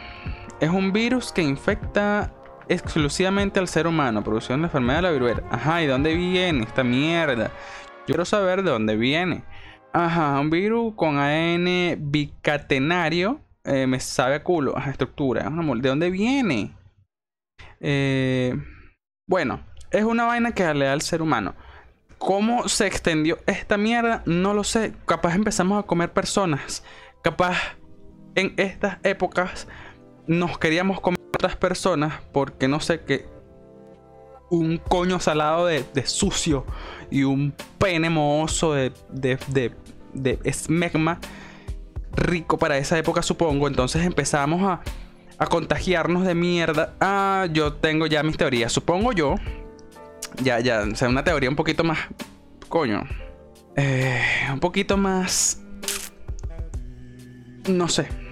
Es 0.59 0.71
un 0.71 0.91
virus 0.91 1.33
que 1.33 1.43
infecta 1.43 2.33
exclusivamente 2.69 3.61
al 3.61 3.69
ser 3.69 3.87
humano, 3.87 4.25
produciendo 4.25 4.63
la 4.63 4.69
enfermedad 4.69 4.97
de 4.97 5.03
la 5.03 5.11
viruela. 5.11 5.43
Ajá, 5.51 5.83
¿y 5.83 5.87
dónde 5.87 6.15
viene 6.15 6.65
esta 6.65 6.83
mierda? 6.83 7.49
Yo 7.49 8.05
quiero 8.07 8.25
saber 8.25 8.63
de 8.63 8.71
dónde 8.71 8.97
viene. 8.97 9.45
Ajá, 9.93 10.41
un 10.41 10.49
virus 10.49 10.95
con 10.95 11.19
ADN 11.19 11.97
bicatenario. 12.11 13.41
Eh, 13.65 13.87
me 13.87 14.01
sabe 14.01 14.37
a 14.37 14.43
culo. 14.43 14.77
Ajá, 14.79 14.91
estructura. 14.91 15.43
¿De 15.43 15.89
dónde 15.89 16.09
viene? 16.09 16.75
Eh, 17.81 18.55
bueno, 19.29 19.61
es 19.91 20.05
una 20.05 20.25
vaina 20.25 20.53
que 20.53 20.73
le 20.73 20.87
da 20.87 20.95
al 20.95 21.03
ser 21.03 21.21
humano. 21.21 21.55
¿Cómo 22.17 22.67
se 22.69 22.87
extendió 22.87 23.39
esta 23.47 23.77
mierda? 23.77 24.23
No 24.25 24.55
lo 24.55 24.65
sé. 24.65 24.95
Capaz 25.05 25.35
empezamos 25.35 25.85
a 25.85 25.87
comer 25.87 26.15
personas. 26.15 26.83
Capaz 27.23 27.77
en 28.35 28.55
estas 28.57 28.99
épocas 29.03 29.69
nos 30.27 30.59
queríamos 30.59 31.01
comer 31.01 31.21
otras 31.35 31.57
personas 31.57 32.15
porque 32.33 32.69
no 32.69 32.81
sé 32.81 33.01
qué. 33.01 33.27
Un 34.49 34.79
coño 34.79 35.19
salado 35.19 35.67
de, 35.67 35.85
sucio 36.07 36.65
y 37.11 37.25
un 37.25 37.53
pene 37.79 38.11
mohoso 38.11 38.75
de, 38.75 38.93
de, 39.11 39.39
de, 39.49 39.73
de 40.13 40.39
esmegma 40.45 41.19
rico 42.13 42.57
para 42.57 42.79
esa 42.79 42.97
época, 42.97 43.23
supongo. 43.23 43.67
Entonces 43.67 44.05
empezamos 44.05 44.63
a, 44.63 44.81
a 45.39 45.47
contagiarnos 45.47 46.25
de 46.25 46.35
mierda. 46.35 46.95
Ah, 47.01 47.49
yo 47.53 47.75
tengo 47.75 48.07
ya 48.07 48.23
mis 48.23 48.37
teorías. 48.37 48.73
Supongo 48.73 49.13
yo. 49.13 49.35
Ya, 50.43 50.61
ya. 50.61 50.85
O 50.91 50.95
sea, 50.95 51.09
una 51.09 51.25
teoría 51.25 51.51
un 51.51 51.57
poquito 51.57 51.83
más. 51.83 51.99
Coño. 52.69 53.03
Eh, 53.77 54.23
un 54.53 54.61
poquito 54.61 54.97
más. 54.97 55.61
No 57.69 57.89
sé 57.89 58.26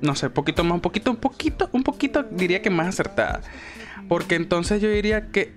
no 0.00 0.14
sé, 0.14 0.30
poquito 0.30 0.64
más, 0.64 0.74
un 0.74 0.80
poquito, 0.80 1.10
un 1.10 1.16
poquito, 1.16 1.68
un 1.72 1.82
poquito, 1.82 2.24
diría 2.30 2.62
que 2.62 2.70
más 2.70 2.88
acertada. 2.88 3.40
Porque 4.08 4.34
entonces 4.34 4.80
yo 4.80 4.88
diría 4.88 5.28
que, 5.28 5.52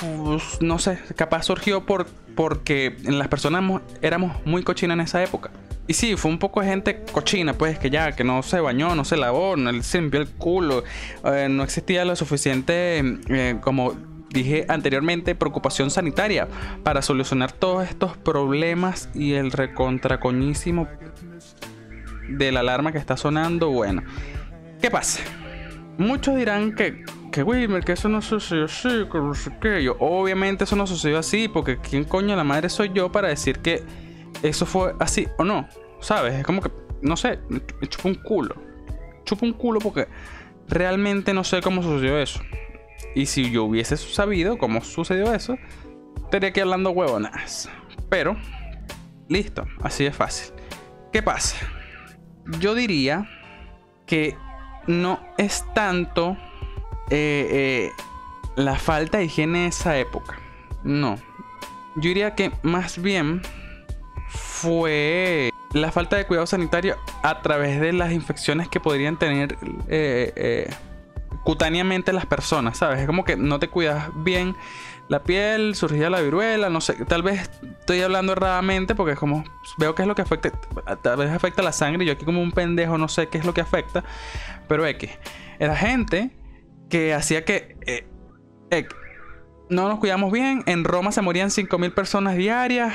pues, 0.00 0.60
no 0.60 0.78
sé, 0.78 0.98
capaz 1.16 1.44
surgió 1.44 1.84
por, 1.84 2.06
porque 2.34 2.96
las 3.04 3.28
personas 3.28 3.82
éramos 4.02 4.34
muy 4.44 4.62
cochinas 4.62 4.94
en 4.94 5.00
esa 5.02 5.22
época. 5.22 5.50
Y 5.86 5.94
sí, 5.94 6.16
fue 6.16 6.30
un 6.30 6.38
poco 6.38 6.62
gente 6.62 7.02
cochina, 7.12 7.52
pues, 7.52 7.78
que 7.78 7.90
ya, 7.90 8.12
que 8.12 8.24
no 8.24 8.42
se 8.42 8.60
bañó, 8.60 8.94
no 8.94 9.04
se 9.04 9.18
lavó, 9.18 9.56
no 9.56 9.82
se 9.82 10.00
limpió 10.00 10.20
el 10.20 10.28
culo, 10.28 10.82
eh, 11.24 11.48
no 11.50 11.62
existía 11.62 12.04
lo 12.06 12.16
suficiente, 12.16 13.02
eh, 13.28 13.58
como 13.60 13.94
dije 14.30 14.64
anteriormente, 14.68 15.34
preocupación 15.34 15.90
sanitaria 15.90 16.48
para 16.82 17.02
solucionar 17.02 17.52
todos 17.52 17.88
estos 17.88 18.16
problemas 18.16 19.08
y 19.14 19.34
el 19.34 19.52
recontracoñísimo 19.52 20.88
de 22.28 22.52
la 22.52 22.60
alarma 22.60 22.92
que 22.92 22.98
está 22.98 23.16
sonando, 23.16 23.70
bueno, 23.70 24.02
¿qué 24.80 24.90
pasa? 24.90 25.22
Muchos 25.98 26.36
dirán 26.36 26.74
que, 26.74 27.04
que 27.30 27.42
Wilmer, 27.42 27.84
que 27.84 27.92
eso 27.92 28.08
no 28.08 28.20
sucedió 28.20 28.64
así, 28.64 29.06
que 29.10 29.18
no 29.18 29.34
sé 29.34 29.52
qué. 29.60 29.82
Yo, 29.82 29.96
obviamente 30.00 30.64
eso 30.64 30.74
no 30.76 30.86
sucedió 30.86 31.18
así, 31.18 31.48
porque 31.48 31.78
¿quién 31.78 32.04
coño 32.04 32.34
la 32.34 32.44
madre 32.44 32.68
soy 32.68 32.90
yo 32.92 33.12
para 33.12 33.28
decir 33.28 33.60
que 33.60 33.82
eso 34.42 34.66
fue 34.66 34.94
así 34.98 35.28
o 35.38 35.44
no? 35.44 35.68
¿Sabes? 36.00 36.34
Es 36.34 36.44
como 36.44 36.60
que, 36.60 36.70
no 37.00 37.16
sé, 37.16 37.38
me 37.48 37.60
chupo 37.88 38.08
un 38.08 38.16
culo. 38.16 38.56
Chupo 39.24 39.46
un 39.46 39.52
culo 39.52 39.80
porque 39.80 40.08
realmente 40.68 41.32
no 41.32 41.44
sé 41.44 41.60
cómo 41.60 41.82
sucedió 41.82 42.18
eso. 42.18 42.40
Y 43.14 43.26
si 43.26 43.50
yo 43.50 43.64
hubiese 43.64 43.96
sabido 43.96 44.58
cómo 44.58 44.80
sucedió 44.80 45.32
eso, 45.32 45.56
estaría 46.24 46.48
aquí 46.50 46.60
hablando 46.60 46.90
huevonas. 46.90 47.70
Pero, 48.08 48.36
listo, 49.28 49.64
así 49.82 50.04
de 50.04 50.12
fácil. 50.12 50.52
¿Qué 51.12 51.22
pasa? 51.22 51.56
Yo 52.60 52.74
diría 52.74 53.28
que 54.06 54.36
no 54.86 55.20
es 55.38 55.64
tanto 55.74 56.36
eh, 57.10 57.48
eh, 57.50 57.92
la 58.56 58.76
falta 58.76 59.18
de 59.18 59.24
higiene 59.24 59.62
en 59.62 59.68
esa 59.68 59.96
época. 59.98 60.38
No. 60.82 61.16
Yo 61.96 62.08
diría 62.08 62.34
que 62.34 62.52
más 62.62 63.00
bien 63.00 63.42
fue 64.28 65.50
la 65.72 65.90
falta 65.90 66.16
de 66.16 66.26
cuidado 66.26 66.46
sanitario 66.46 66.96
a 67.22 67.40
través 67.42 67.80
de 67.80 67.92
las 67.92 68.12
infecciones 68.12 68.68
que 68.68 68.80
podrían 68.80 69.18
tener 69.18 69.56
eh, 69.88 70.70
cutáneamente 71.44 72.12
las 72.12 72.26
personas, 72.26 72.78
¿sabes? 72.78 73.00
Es 73.00 73.06
como 73.06 73.24
que 73.24 73.36
no 73.36 73.58
te 73.58 73.68
cuidas 73.68 74.10
bien 74.16 74.54
la 75.08 75.22
piel, 75.22 75.74
surgía 75.74 76.08
la 76.10 76.20
viruela, 76.20 76.70
no 76.70 76.80
sé, 76.80 76.94
tal 77.06 77.22
vez 77.22 77.50
estoy 77.80 78.00
hablando 78.00 78.32
erradamente 78.32 78.94
porque 78.94 79.12
es 79.12 79.18
como 79.18 79.44
veo 79.78 79.94
qué 79.94 80.02
es 80.02 80.08
lo 80.08 80.14
que 80.14 80.22
afecta, 80.22 80.50
tal 81.02 81.18
vez 81.18 81.30
afecta 81.30 81.62
la 81.62 81.72
sangre, 81.72 82.06
yo 82.06 82.12
aquí 82.12 82.24
como 82.24 82.40
un 82.40 82.52
pendejo 82.52 82.96
no 82.96 83.08
sé 83.08 83.28
qué 83.28 83.38
es 83.38 83.44
lo 83.44 83.52
que 83.52 83.60
afecta, 83.60 84.04
pero 84.66 84.84
que 84.84 85.10
era 85.58 85.76
gente 85.76 86.30
que 86.88 87.12
hacía 87.12 87.44
que 87.44 87.76
eh, 87.86 88.06
no 89.68 89.88
nos 89.88 89.98
cuidamos 89.98 90.32
bien, 90.32 90.62
en 90.66 90.84
Roma 90.84 91.12
se 91.12 91.22
morían 91.22 91.48
5.000 91.48 91.92
personas 91.92 92.36
diarias, 92.36 92.94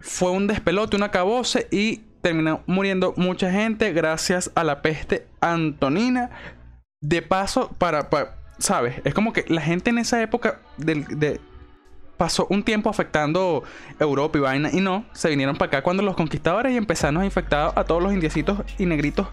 fue 0.00 0.30
un 0.30 0.46
despelote, 0.46 0.96
un 0.96 1.02
acabose 1.04 1.68
y 1.70 1.98
terminó 2.22 2.62
muriendo 2.66 3.14
mucha 3.16 3.50
gente 3.50 3.92
gracias 3.92 4.50
a 4.54 4.64
la 4.64 4.82
peste 4.82 5.26
antonina. 5.40 6.30
De 7.00 7.20
paso, 7.20 7.70
para 7.78 8.10
¿sabes? 8.58 9.00
Es 9.04 9.14
como 9.14 9.32
que 9.32 9.44
la 9.48 9.60
gente 9.60 9.90
en 9.90 9.98
esa 9.98 10.22
época 10.22 10.60
pasó 12.16 12.46
un 12.50 12.62
tiempo 12.62 12.88
afectando 12.88 13.64
Europa 13.98 14.38
y 14.38 14.40
vaina 14.40 14.70
y 14.72 14.80
no, 14.80 15.04
se 15.12 15.28
vinieron 15.28 15.56
para 15.56 15.68
acá 15.68 15.82
cuando 15.82 16.02
los 16.02 16.14
conquistadores 16.14 16.72
y 16.72 16.76
empezaron 16.76 17.20
a 17.20 17.24
infectar 17.24 17.72
a 17.74 17.84
todos 17.84 18.02
los 18.02 18.12
indiecitos 18.12 18.60
y 18.78 18.86
negritos 18.86 19.26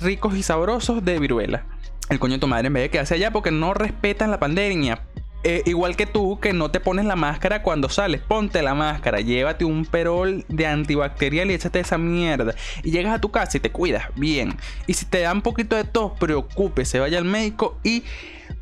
ricos 0.00 0.36
y 0.36 0.42
sabrosos 0.42 1.04
de 1.04 1.18
viruela. 1.18 1.64
El 2.08 2.18
coño 2.18 2.34
de 2.34 2.38
tu 2.38 2.46
madre 2.46 2.68
en 2.68 2.74
vez 2.74 2.84
de 2.84 2.90
quedarse 2.90 3.14
allá 3.14 3.32
porque 3.32 3.50
no 3.50 3.74
respetan 3.74 4.30
la 4.30 4.38
pandemia. 4.38 5.02
Eh, 5.44 5.62
igual 5.66 5.94
que 5.94 6.06
tú, 6.06 6.40
que 6.40 6.52
no 6.52 6.70
te 6.70 6.80
pones 6.80 7.04
la 7.04 7.14
máscara 7.14 7.62
cuando 7.62 7.88
sales, 7.88 8.20
ponte 8.20 8.60
la 8.60 8.74
máscara, 8.74 9.20
llévate 9.20 9.64
un 9.64 9.84
perol 9.84 10.44
de 10.48 10.66
antibacterial 10.66 11.50
y 11.50 11.54
échate 11.54 11.78
esa 11.80 11.96
mierda. 11.96 12.54
Y 12.82 12.90
llegas 12.90 13.14
a 13.14 13.20
tu 13.20 13.30
casa 13.30 13.56
y 13.56 13.60
te 13.60 13.70
cuidas 13.70 14.06
bien. 14.16 14.56
Y 14.86 14.94
si 14.94 15.06
te 15.06 15.20
da 15.20 15.32
un 15.32 15.42
poquito 15.42 15.76
de 15.76 15.84
tos, 15.84 16.12
preocúpese, 16.18 16.98
vaya 16.98 17.18
al 17.18 17.24
médico 17.24 17.78
y 17.84 18.02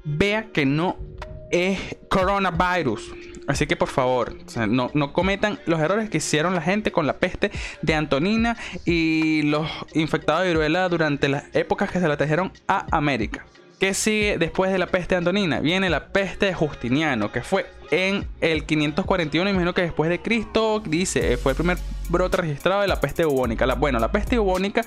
vea 0.06 0.46
que 0.52 0.64
no 0.64 0.96
es 1.50 1.96
coronavirus. 2.08 3.12
Así 3.46 3.66
que 3.66 3.76
por 3.76 3.88
favor, 3.88 4.36
no, 4.68 4.90
no, 4.94 5.12
cometan 5.12 5.60
los 5.66 5.78
errores 5.78 6.10
que 6.10 6.18
hicieron 6.18 6.54
la 6.54 6.62
gente 6.62 6.90
con 6.90 7.06
la 7.06 7.18
peste 7.18 7.52
de 7.82 7.94
Antonina 7.94 8.56
y 8.84 9.42
los 9.42 9.70
infectados 9.94 10.42
de 10.42 10.48
viruela 10.48 10.88
durante 10.88 11.28
las 11.28 11.44
épocas 11.54 11.90
que 11.90 12.00
se 12.00 12.08
la 12.08 12.16
trajeron 12.16 12.52
a 12.66 12.86
América. 12.90 13.44
¿Qué 13.78 13.94
sigue 13.94 14.38
después 14.38 14.72
de 14.72 14.78
la 14.78 14.86
peste 14.86 15.14
de 15.14 15.18
Antonina? 15.18 15.60
Viene 15.60 15.90
la 15.90 16.08
peste 16.08 16.46
de 16.46 16.54
Justiniano, 16.54 17.30
que 17.30 17.42
fue 17.42 17.66
en 17.90 18.26
el 18.40 18.64
541, 18.64 19.50
imagino 19.50 19.74
que 19.74 19.82
después 19.82 20.10
de 20.10 20.20
Cristo, 20.20 20.80
dice, 20.80 21.36
fue 21.36 21.52
el 21.52 21.56
primer 21.56 21.78
brote 22.08 22.38
registrado 22.38 22.80
de 22.80 22.88
la 22.88 23.00
peste 23.00 23.24
bubónica. 23.26 23.66
bueno, 23.74 23.98
la 23.98 24.10
peste 24.10 24.38
bubónica, 24.38 24.80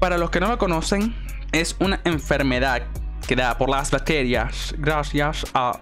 para 0.00 0.18
los 0.18 0.30
que 0.30 0.40
no 0.40 0.48
lo 0.48 0.58
conocen, 0.58 1.14
es 1.52 1.76
una 1.78 2.00
enfermedad 2.04 2.82
creada 3.30 3.56
por 3.56 3.70
las 3.70 3.92
bacterias 3.92 4.74
gracias 4.76 5.46
a 5.54 5.78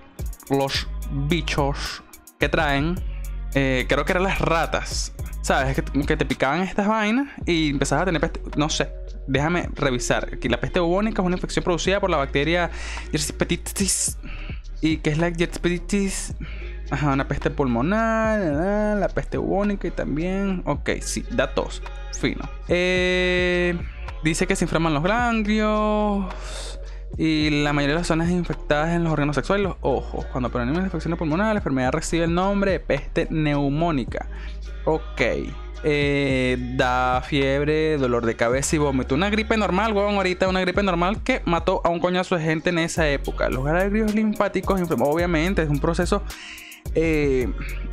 los 0.50 0.86
bichos 1.10 2.02
que 2.38 2.46
traen, 2.46 3.00
eh, 3.54 3.86
creo 3.88 4.04
que 4.04 4.12
eran 4.12 4.24
las 4.24 4.38
ratas, 4.38 5.14
¿sabes? 5.40 5.74
Que, 6.06 6.16
te 6.18 6.26
picaban 6.26 6.60
estas 6.60 6.86
vainas 6.86 7.28
y 7.46 7.70
empezabas 7.70 8.02
a 8.02 8.04
tener 8.04 8.20
peste, 8.20 8.42
no 8.58 8.68
sé, 8.68 8.90
déjame 9.26 9.70
revisar. 9.72 10.28
Aquí 10.34 10.50
la 10.50 10.60
peste 10.60 10.78
bubónica 10.78 11.22
es 11.22 11.26
una 11.26 11.36
infección 11.36 11.64
producida 11.64 12.00
por 12.00 12.10
la 12.10 12.18
bacteria 12.18 12.70
Yersipetis 13.12 14.18
y 14.82 14.98
que 14.98 15.08
es 15.08 15.16
la 15.16 15.30
Yersipetis 15.30 16.34
Ajá, 16.90 17.12
una 17.12 17.28
peste 17.28 17.50
pulmonar, 17.50 18.96
la 18.96 19.08
peste 19.08 19.38
bubónica 19.38 19.88
y 19.88 19.90
también. 19.90 20.62
Ok, 20.66 20.90
sí, 21.00 21.24
datos. 21.30 21.82
Fino. 22.18 22.48
Eh, 22.68 23.78
dice 24.22 24.46
que 24.46 24.56
se 24.56 24.64
inflaman 24.64 24.94
los 24.94 25.02
ganglios. 25.02 26.77
Y 27.16 27.62
la 27.62 27.72
mayoría 27.72 27.94
de 27.94 28.00
las 28.00 28.06
zonas 28.06 28.30
infectadas 28.30 28.90
en 28.90 29.04
los 29.04 29.12
órganos 29.12 29.34
sexuales 29.34 29.64
los 29.64 29.76
ojos. 29.80 30.26
Cuando 30.26 30.50
provienen 30.50 30.84
infecciones 30.84 31.18
pulmonares, 31.18 31.54
la 31.54 31.58
enfermedad 31.58 31.92
recibe 31.92 32.24
el 32.24 32.34
nombre 32.34 32.72
de 32.72 32.80
peste 32.80 33.26
neumónica. 33.30 34.26
Ok. 34.84 35.22
Eh, 35.84 36.56
da 36.76 37.22
fiebre, 37.22 37.98
dolor 37.98 38.26
de 38.26 38.36
cabeza 38.36 38.76
y 38.76 38.78
vómito. 38.78 39.14
Una 39.14 39.30
gripe 39.30 39.56
normal, 39.56 39.92
huevón, 39.92 40.16
ahorita 40.16 40.48
una 40.48 40.60
gripe 40.60 40.82
normal 40.82 41.22
que 41.22 41.40
mató 41.44 41.80
a 41.84 41.88
un 41.88 42.00
coñazo 42.00 42.36
de 42.36 42.42
gente 42.42 42.70
en 42.70 42.78
esa 42.78 43.08
época. 43.08 43.48
Los 43.48 43.64
ganglios 43.64 44.14
linfáticos, 44.14 44.80
obviamente, 44.90 45.62
es 45.62 45.68
un 45.68 45.78
proceso 45.78 46.22
eh, 46.94 47.48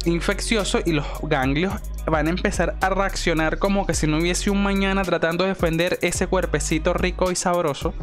infeccioso 0.05 0.79
y 0.85 0.93
los 0.93 1.05
ganglios 1.23 1.73
van 2.05 2.27
a 2.27 2.29
empezar 2.29 2.75
a 2.81 2.89
reaccionar 2.89 3.59
como 3.59 3.85
que 3.85 3.93
si 3.93 4.07
no 4.07 4.17
hubiese 4.17 4.49
un 4.49 4.63
mañana 4.63 5.03
tratando 5.03 5.43
de 5.43 5.49
defender 5.49 5.99
ese 6.01 6.27
cuerpecito 6.27 6.93
rico 6.93 7.31
y 7.31 7.35
sabroso 7.35 7.93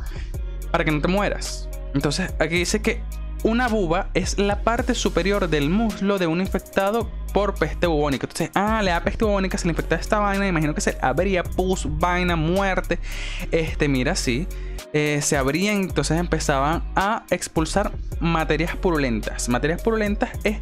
para 0.72 0.84
que 0.84 0.90
no 0.90 1.00
te 1.00 1.06
mueras. 1.06 1.68
Entonces, 1.94 2.32
aquí 2.40 2.56
dice 2.56 2.82
que 2.82 3.00
una 3.44 3.68
buba 3.68 4.08
es 4.14 4.38
la 4.38 4.62
parte 4.62 4.94
superior 4.94 5.48
del 5.48 5.68
muslo 5.68 6.18
de 6.18 6.26
un 6.26 6.40
infectado 6.40 7.10
por 7.32 7.54
peste 7.54 7.86
bubónica. 7.86 8.26
Entonces, 8.26 8.50
ah, 8.54 8.82
le 8.82 8.90
da 8.90 9.02
peste 9.02 9.24
bubónica, 9.24 9.58
se 9.58 9.66
le 9.66 9.72
infecta 9.72 9.96
esta 9.96 10.18
vaina, 10.18 10.46
imagino 10.46 10.74
que 10.74 10.80
se 10.80 10.96
abría 11.00 11.42
pus, 11.42 11.86
vaina, 11.98 12.36
muerte. 12.36 12.98
Este, 13.50 13.88
mira, 13.88 14.14
sí. 14.16 14.46
Eh, 14.92 15.20
se 15.22 15.36
abrían, 15.36 15.76
entonces 15.82 16.18
empezaban 16.18 16.84
a 16.94 17.24
expulsar 17.30 17.92
materias 18.20 18.76
purulentas. 18.76 19.48
Materias 19.48 19.82
purulentas 19.82 20.30
es 20.44 20.58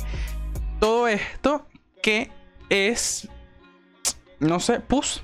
todo 0.79 1.09
esto 1.09 1.67
que 2.03 2.31
es, 2.71 3.29
no 4.39 4.61
sé, 4.61 4.81
pus, 4.81 5.23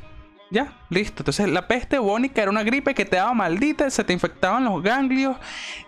ya, 0.50 0.72
listo. 0.90 1.22
Entonces 1.22 1.48
la 1.48 1.66
peste 1.66 1.98
bubónica 1.98 2.42
era 2.42 2.50
una 2.50 2.62
gripe 2.62 2.94
que 2.94 3.04
te 3.04 3.16
daba 3.16 3.34
maldita, 3.34 3.90
se 3.90 4.04
te 4.04 4.12
infectaban 4.12 4.64
los 4.64 4.82
ganglios 4.82 5.36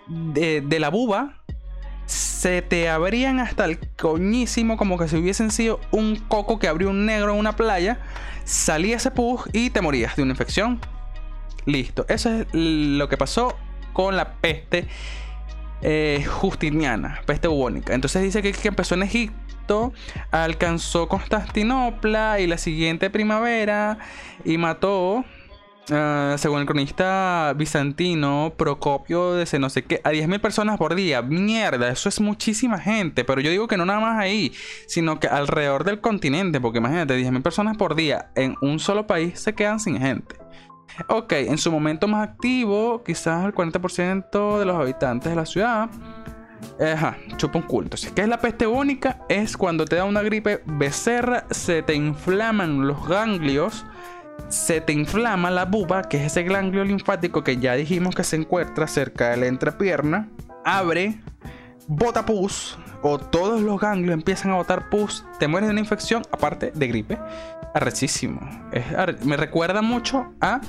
de, 0.09 0.63
la 0.81 0.89
buba, 0.89 1.35
se 2.07 2.63
te 2.63 2.89
abrían 2.89 3.41
hasta 3.41 3.65
el 3.65 3.79
coñísimo 3.97 4.77
como 4.77 4.99
que 4.99 5.09
si 5.09 5.17
hubiesen 5.17 5.51
sido 5.51 5.81
un 5.91 6.17
coco 6.17 6.59
que 6.59 6.69
abrió 6.69 6.91
un 6.91 7.07
negro 7.07 7.33
en 7.33 7.39
una 7.39 7.57
playa, 7.57 8.01
salía 8.45 8.97
ese 8.97 9.11
pus 9.11 9.43
y 9.53 9.71
te 9.71 9.81
morías 9.81 10.17
de 10.17 10.23
una 10.23 10.33
infección. 10.33 10.81
Listo. 11.65 12.07
Eso 12.09 12.31
es 12.31 12.47
lo 12.53 13.09
que 13.09 13.17
pasó 13.17 13.57
con 13.93 14.17
la 14.17 14.35
peste 14.35 14.89
eh, 15.83 16.25
justiniana, 16.27 17.21
peste 17.27 17.49
bubónica. 17.49 17.95
Entonces 17.95 18.23
dice 18.23 18.43
que, 18.43 18.53
que 18.53 18.69
empezó 18.69 18.95
en 18.95 19.03
Egipto 19.05 19.49
alcanzó 20.31 21.09
Constantinopla 21.09 22.41
y 22.41 22.47
la 22.47 22.59
siguiente 22.59 23.11
primavera 23.11 23.99
y 24.45 24.57
mató, 24.57 25.25
ah, 25.91 26.37
según 26.39 26.61
el 26.61 26.67
cronista 26.67 27.53
bizantino 27.57 28.55
Procopio, 28.57 29.35
de 29.35 29.59
no 29.59 29.69
sé 29.69 29.85
qué, 29.85 30.01
a 30.05 30.11
10.000 30.11 30.41
personas 30.41 30.79
por 30.79 30.95
día. 30.95 31.23
Mierda, 31.23 31.89
eso 31.89 32.09
es 32.09 32.21
muchísima 32.21 32.79
gente, 32.79 33.25
pero 33.25 33.41
yo 33.41 33.51
digo 33.51 33.69
que 33.69 33.77
no 33.77 33.85
nada 33.85 34.01
más 34.01 34.19
ahí, 34.19 34.53
sino 34.87 35.21
que 35.21 35.29
alrededor 35.29 35.85
del 35.85 36.01
continente, 36.01 36.61
porque 36.61 36.79
imagínate, 36.79 37.19
10.000 37.19 37.43
personas 37.43 37.77
por 37.77 37.95
día 37.95 38.31
en 38.35 38.57
un 38.63 38.79
solo 38.79 39.07
país 39.07 39.39
se 39.39 39.55
quedan 39.55 39.81
sin 39.81 39.99
gente. 39.99 40.37
Ok, 41.07 41.33
en 41.33 41.59
su 41.59 41.71
momento 41.71 42.09
más 42.09 42.29
activo, 42.29 43.03
quizás 43.05 43.45
el 43.45 43.55
40% 43.55 44.59
de 44.59 44.65
los 44.65 44.77
habitantes 44.77 45.31
de 45.31 45.37
la 45.37 45.47
ciudad 45.47 45.89
Ajá, 46.81 47.17
chupa 47.37 47.59
un 47.59 47.65
culo. 47.65 47.85
Entonces, 47.85 48.13
¿qué 48.13 48.23
es 48.23 48.29
la 48.29 48.41
peste 48.41 48.67
bubónica? 48.67 49.21
Es 49.29 49.57
cuando 49.57 49.85
te 49.85 49.97
da 49.97 50.05
una 50.05 50.23
gripe 50.23 50.63
becerra, 50.67 51.45
se 51.51 51.83
te 51.83 51.95
inflaman 51.95 52.87
los 52.87 53.07
ganglios, 53.09 53.85
se 54.49 54.81
te 54.81 54.93
inflama 54.93 55.51
la 55.51 55.65
buba, 55.65 56.03
que 56.03 56.19
es 56.19 56.27
ese 56.27 56.45
ganglio 56.45 56.85
linfático 56.85 57.43
que 57.43 57.57
ya 57.57 57.75
dijimos 57.75 58.15
que 58.15 58.25
se 58.25 58.37
encuentra 58.37 58.87
cerca 58.87 59.31
de 59.31 59.39
la 59.39 59.47
entrepierna, 59.47 60.29
abre, 60.65 61.21
bota 61.89 62.25
pus, 62.25 62.79
o 63.03 63.19
todos 63.19 63.61
los 63.61 63.81
ganglios 63.81 64.15
empiezan 64.15 64.53
a 64.53 64.57
botar 64.57 64.89
pus, 64.89 65.25
te 65.39 65.49
mueres 65.49 65.69
de 65.69 65.73
una 65.73 65.81
infección, 65.81 66.23
aparte 66.31 66.73
de 66.75 66.89
gripe. 66.89 67.19
Arrechísimo. 67.75 68.41
me 69.25 69.37
recuerda 69.37 69.83
mucho 69.83 70.33
a. 70.41 70.61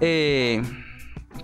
Eh, 0.00 0.62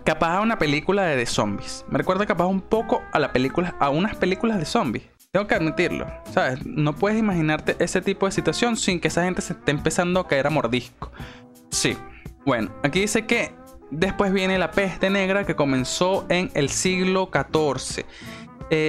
capaz 0.05 0.37
a 0.37 0.41
una 0.41 0.59
película 0.59 1.05
de, 1.05 1.27
zombies. 1.27 1.85
Me 1.89 1.99
recuerda 1.99 2.27
capaz 2.27 2.47
un 2.47 2.61
poco 2.61 3.03
a 3.13 3.19
la 3.19 3.33
película, 3.33 3.77
a 3.81 3.91
unas 3.91 4.17
películas 4.17 4.59
de 4.59 4.65
zombies. 4.65 5.05
Tengo 5.33 5.47
que 5.47 5.55
admitirlo, 5.55 6.07
¿sabes? 6.33 6.65
No 6.65 6.95
puedes 6.95 7.19
imaginarte 7.19 7.77
ese 7.81 8.01
tipo 8.01 8.27
de 8.27 8.33
situación 8.33 8.77
sin 8.77 9.01
que 9.01 9.09
esa 9.09 9.25
gente 9.25 9.43
se 9.43 9.55
esté 9.55 9.73
empezando 9.73 10.21
a 10.21 10.29
caer 10.29 10.47
a 10.47 10.51
mordisco. 10.51 11.11
Sí. 11.71 11.97
Bueno, 12.47 12.71
aquí 12.85 13.01
dice 13.01 13.27
que 13.27 13.53
después 13.91 14.33
viene 14.33 14.59
la 14.59 14.71
peste 14.71 15.11
negra 15.11 15.45
que 15.45 15.57
comenzó 15.57 16.27
en 16.29 16.51
el 16.55 16.69
siglo 16.69 17.31
XIV. 17.33 18.05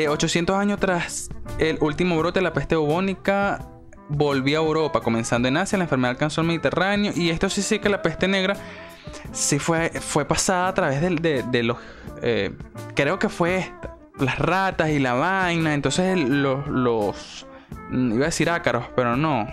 800 0.08 0.56
eh, 0.56 0.60
años 0.60 0.80
tras 0.80 1.30
el 1.58 1.78
último 1.82 2.18
brote 2.18 2.40
de 2.40 2.44
la 2.44 2.54
peste 2.54 2.76
bubónica, 2.76 3.68
volvió 4.10 4.60
a 4.60 4.64
Europa, 4.64 5.02
comenzando 5.02 5.48
en 5.48 5.58
Asia, 5.58 5.78
la 5.78 5.86
enfermedad 5.86 6.12
alcanzó 6.12 6.42
el 6.42 6.48
Mediterráneo 6.48 7.12
y 7.16 7.30
esto 7.30 7.50
sí 7.50 7.62
sí 7.62 7.80
que 7.80 7.90
la 7.90 8.02
peste 8.02 8.28
negra 8.28 8.56
sí 9.32 9.60
fue, 9.60 9.90
fue 9.90 10.26
pasada 10.26 10.70
a 10.70 10.74
través 10.74 11.02
de, 11.02 11.64
los... 11.64 11.78
Eh, 12.22 12.56
creo 12.96 13.20
que 13.20 13.30
fue 13.30 13.72
las 14.20 14.40
ratas 14.40 14.90
y 14.90 15.00
la 15.00 15.14
vaina, 15.14 15.74
entonces 15.74 16.18
los, 16.18 16.68
los... 16.68 17.46
Iba 17.92 18.24
a 18.24 18.26
decir 18.26 18.50
ácaros, 18.50 18.86
pero 18.96 19.16
no. 19.16 19.48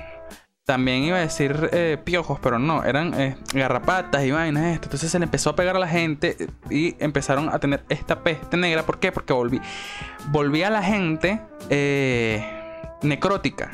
También 0.64 1.02
iba 1.02 1.16
a 1.16 1.20
decir 1.20 1.68
eh, 1.72 1.98
piojos, 2.02 2.38
pero 2.40 2.58
no, 2.58 2.84
eran 2.84 3.12
eh, 3.20 3.36
garrapatas 3.52 4.24
y 4.24 4.30
vainas 4.30 4.64
esto. 4.74 4.86
Entonces 4.86 5.10
se 5.10 5.18
le 5.18 5.24
empezó 5.24 5.50
a 5.50 5.56
pegar 5.56 5.76
a 5.76 5.80
la 5.80 5.88
gente 5.88 6.36
y 6.70 6.94
empezaron 7.00 7.48
a 7.48 7.58
tener 7.58 7.84
esta 7.88 8.22
peste 8.22 8.56
negra. 8.56 8.84
¿Por 8.84 9.00
qué? 9.00 9.10
Porque 9.10 9.32
volví, 9.32 9.60
volvía 10.28 10.68
a 10.68 10.70
la 10.70 10.82
gente 10.82 11.40
necrótica. 13.02 13.70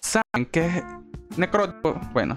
¿Saben 0.00 0.46
qué 0.50 0.66
es 0.66 0.84
necrótico? 1.36 2.00
Bueno, 2.12 2.36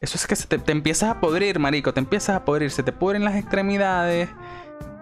eso 0.00 0.16
es 0.16 0.26
que 0.26 0.36
se 0.36 0.46
te, 0.46 0.72
empiezas 0.72 1.10
a 1.10 1.20
podrir, 1.20 1.58
marico. 1.58 1.92
Te 1.92 2.00
empiezas 2.00 2.36
a 2.36 2.44
podrir. 2.44 2.70
Se 2.70 2.82
te 2.82 2.92
pudren 2.92 3.24
las 3.24 3.36
extremidades. 3.36 4.28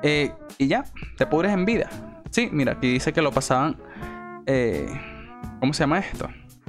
Eh, 0.03 0.33
y 0.59 0.69
ya, 0.69 0.85
te 1.17 1.27
pudres 1.27 1.53
en 1.53 1.65
vida. 1.65 1.89
Sí, 2.31 2.49
mira, 2.53 2.73
aquí 2.73 2.93
dice 2.93 3.13
que 3.13 3.23
lo 3.23 3.33
pasaban. 3.33 3.77
Eh, 4.47 4.89
¿Cómo 5.61 5.73
se 5.73 5.81
llama 5.81 5.99
esto? 5.99 6.29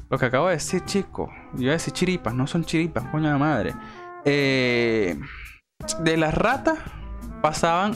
Lo 0.09 0.17
que 0.17 0.25
acabo 0.25 0.47
de 0.47 0.55
decir, 0.55 0.83
chico. 0.85 1.31
Yo 1.53 1.63
iba 1.63 1.71
a 1.71 1.73
decir 1.73 1.93
chiripas, 1.93 2.33
no 2.33 2.45
son 2.45 2.63
chiripas, 2.63 3.03
coño 3.05 3.31
de 3.31 3.37
madre. 3.37 3.73
Eh, 4.25 5.19
de 5.99 6.17
las 6.17 6.33
ratas 6.33 6.77
pasaban 7.41 7.95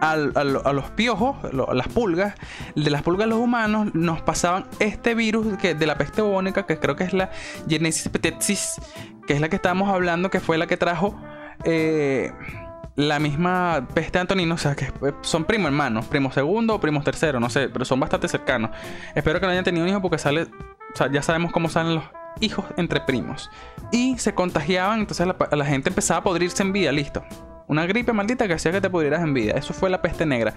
a 0.00 0.16
los 0.16 0.90
piojos, 0.90 1.36
las 1.52 1.88
pulgas, 1.88 2.34
de 2.74 2.90
las 2.90 3.02
pulgas 3.02 3.28
los 3.28 3.38
humanos, 3.38 3.94
nos 3.94 4.20
pasaban 4.22 4.66
este 4.78 5.14
virus 5.14 5.56
que, 5.58 5.74
de 5.74 5.86
la 5.86 5.98
peste 5.98 6.22
bubónica, 6.22 6.66
que 6.66 6.78
creo 6.78 6.96
que 6.96 7.04
es 7.04 7.12
la 7.12 7.30
Genesis 7.68 8.08
Petexis, 8.08 8.80
que 9.26 9.34
es 9.34 9.40
la 9.40 9.48
que 9.48 9.56
estábamos 9.56 9.88
hablando, 9.88 10.30
que 10.30 10.40
fue 10.40 10.58
la 10.58 10.66
que 10.66 10.76
trajo 10.76 11.18
eh, 11.64 12.32
la 12.96 13.18
misma 13.18 13.86
peste 13.94 14.18
Antonino, 14.18 14.54
o 14.54 14.58
sea, 14.58 14.74
que 14.74 14.92
son 15.22 15.44
primos 15.44 15.68
hermanos, 15.68 16.06
primo 16.06 16.32
segundo 16.32 16.74
o 16.74 16.80
primo 16.80 17.02
tercero, 17.02 17.38
no 17.38 17.48
sé, 17.50 17.68
pero 17.68 17.84
son 17.84 18.00
bastante 18.00 18.28
cercanos. 18.28 18.70
Espero 19.14 19.40
que 19.40 19.46
no 19.46 19.52
hayan 19.52 19.64
tenido 19.64 19.84
un 19.84 19.90
hijo 19.90 20.02
porque 20.02 20.18
sale, 20.18 20.48
ya 21.12 21.22
sabemos 21.22 21.52
cómo 21.52 21.68
salen 21.68 21.96
los 21.96 22.04
hijos 22.40 22.64
entre 22.76 23.00
primos. 23.00 23.50
Y 23.92 24.18
se 24.18 24.34
contagiaban, 24.34 25.00
entonces 25.00 25.26
la, 25.26 25.36
la 25.50 25.64
gente 25.64 25.90
empezaba 25.90 26.20
a 26.20 26.22
podrirse 26.24 26.62
en 26.62 26.72
vida, 26.72 26.90
listo. 26.92 27.22
Una 27.68 27.86
gripe 27.86 28.12
maldita 28.12 28.48
que 28.48 28.54
hacía 28.54 28.72
que 28.72 28.80
te 28.80 28.90
pudieras 28.90 29.22
en 29.22 29.34
vida. 29.34 29.52
Eso 29.52 29.74
fue 29.74 29.90
la 29.90 30.02
peste 30.02 30.26
negra. 30.26 30.54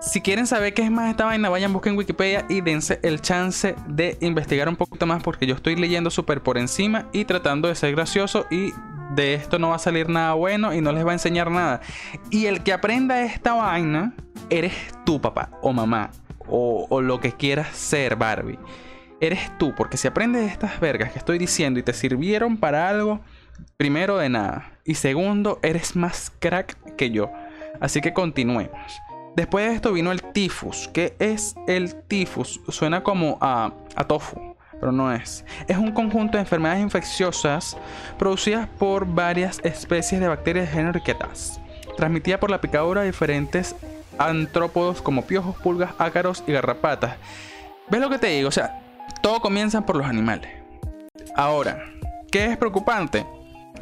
Si 0.00 0.20
quieren 0.20 0.46
saber 0.46 0.74
qué 0.74 0.82
es 0.82 0.90
más 0.92 1.10
esta 1.10 1.24
vaina, 1.24 1.48
vayan, 1.48 1.72
busquen 1.72 1.96
Wikipedia 1.96 2.46
y 2.48 2.60
dense 2.60 3.00
el 3.02 3.20
chance 3.20 3.74
de 3.88 4.16
investigar 4.20 4.68
un 4.68 4.76
poquito 4.76 5.06
más 5.06 5.22
porque 5.24 5.44
yo 5.44 5.56
estoy 5.56 5.74
leyendo 5.74 6.10
súper 6.10 6.40
por 6.40 6.56
encima 6.56 7.06
y 7.12 7.24
tratando 7.24 7.66
de 7.66 7.74
ser 7.74 7.96
gracioso 7.96 8.46
y 8.48 8.72
de 9.16 9.34
esto 9.34 9.58
no 9.58 9.70
va 9.70 9.76
a 9.76 9.80
salir 9.80 10.08
nada 10.08 10.34
bueno 10.34 10.72
y 10.72 10.80
no 10.80 10.92
les 10.92 11.04
va 11.04 11.10
a 11.10 11.14
enseñar 11.14 11.50
nada. 11.50 11.80
Y 12.30 12.46
el 12.46 12.62
que 12.62 12.72
aprenda 12.72 13.22
esta 13.22 13.54
vaina, 13.54 14.14
eres 14.50 14.74
tú, 15.04 15.20
papá 15.20 15.50
o 15.62 15.72
mamá 15.72 16.10
o, 16.46 16.86
o 16.88 17.00
lo 17.00 17.18
que 17.18 17.32
quieras 17.32 17.76
ser, 17.76 18.14
Barbie. 18.14 18.58
Eres 19.20 19.58
tú, 19.58 19.74
porque 19.74 19.96
si 19.96 20.06
aprendes 20.06 20.50
estas 20.50 20.78
vergas 20.78 21.10
que 21.10 21.18
estoy 21.18 21.38
diciendo 21.38 21.80
y 21.80 21.82
te 21.82 21.92
sirvieron 21.92 22.56
para 22.56 22.88
algo, 22.88 23.20
primero 23.76 24.16
de 24.16 24.28
nada. 24.28 24.77
Y 24.88 24.94
segundo, 24.94 25.58
eres 25.62 25.96
más 25.96 26.32
crack 26.38 26.96
que 26.96 27.10
yo. 27.10 27.30
Así 27.78 28.00
que 28.00 28.14
continuemos. 28.14 28.72
Después 29.36 29.68
de 29.68 29.74
esto 29.74 29.92
vino 29.92 30.10
el 30.10 30.22
tifus. 30.22 30.88
¿Qué 30.88 31.14
es 31.18 31.54
el 31.66 31.94
tifus? 31.94 32.58
Suena 32.70 33.02
como 33.02 33.36
a, 33.42 33.70
tofu, 34.08 34.56
pero 34.80 34.90
no 34.90 35.12
es. 35.12 35.44
Es 35.68 35.76
un 35.76 35.92
conjunto 35.92 36.38
de 36.38 36.40
enfermedades 36.40 36.80
infecciosas 36.80 37.76
producidas 38.18 38.66
por 38.78 39.04
varias 39.04 39.60
especies 39.62 40.22
de 40.22 40.28
bacterias 40.28 40.66
de 40.66 40.72
género 40.72 40.92
riquetas, 40.92 41.60
transmitida 41.98 42.40
por 42.40 42.50
la 42.50 42.62
picadura 42.62 43.02
de 43.02 43.08
diferentes 43.08 43.76
antrópodos 44.16 45.02
como 45.02 45.26
piojos, 45.26 45.54
pulgas, 45.58 45.90
ácaros 45.98 46.42
y 46.46 46.52
garrapatas. 46.52 47.16
¿Ves 47.90 48.00
lo 48.00 48.08
que 48.08 48.18
te 48.18 48.28
digo? 48.28 48.48
O 48.48 48.52
sea, 48.52 48.80
todo 49.22 49.40
comienza 49.40 49.82
por 49.82 49.96
los 49.96 50.06
animales. 50.06 50.50
Ahora, 51.36 51.84
¿qué 52.32 52.46
es 52.46 52.56
preocupante? 52.56 53.26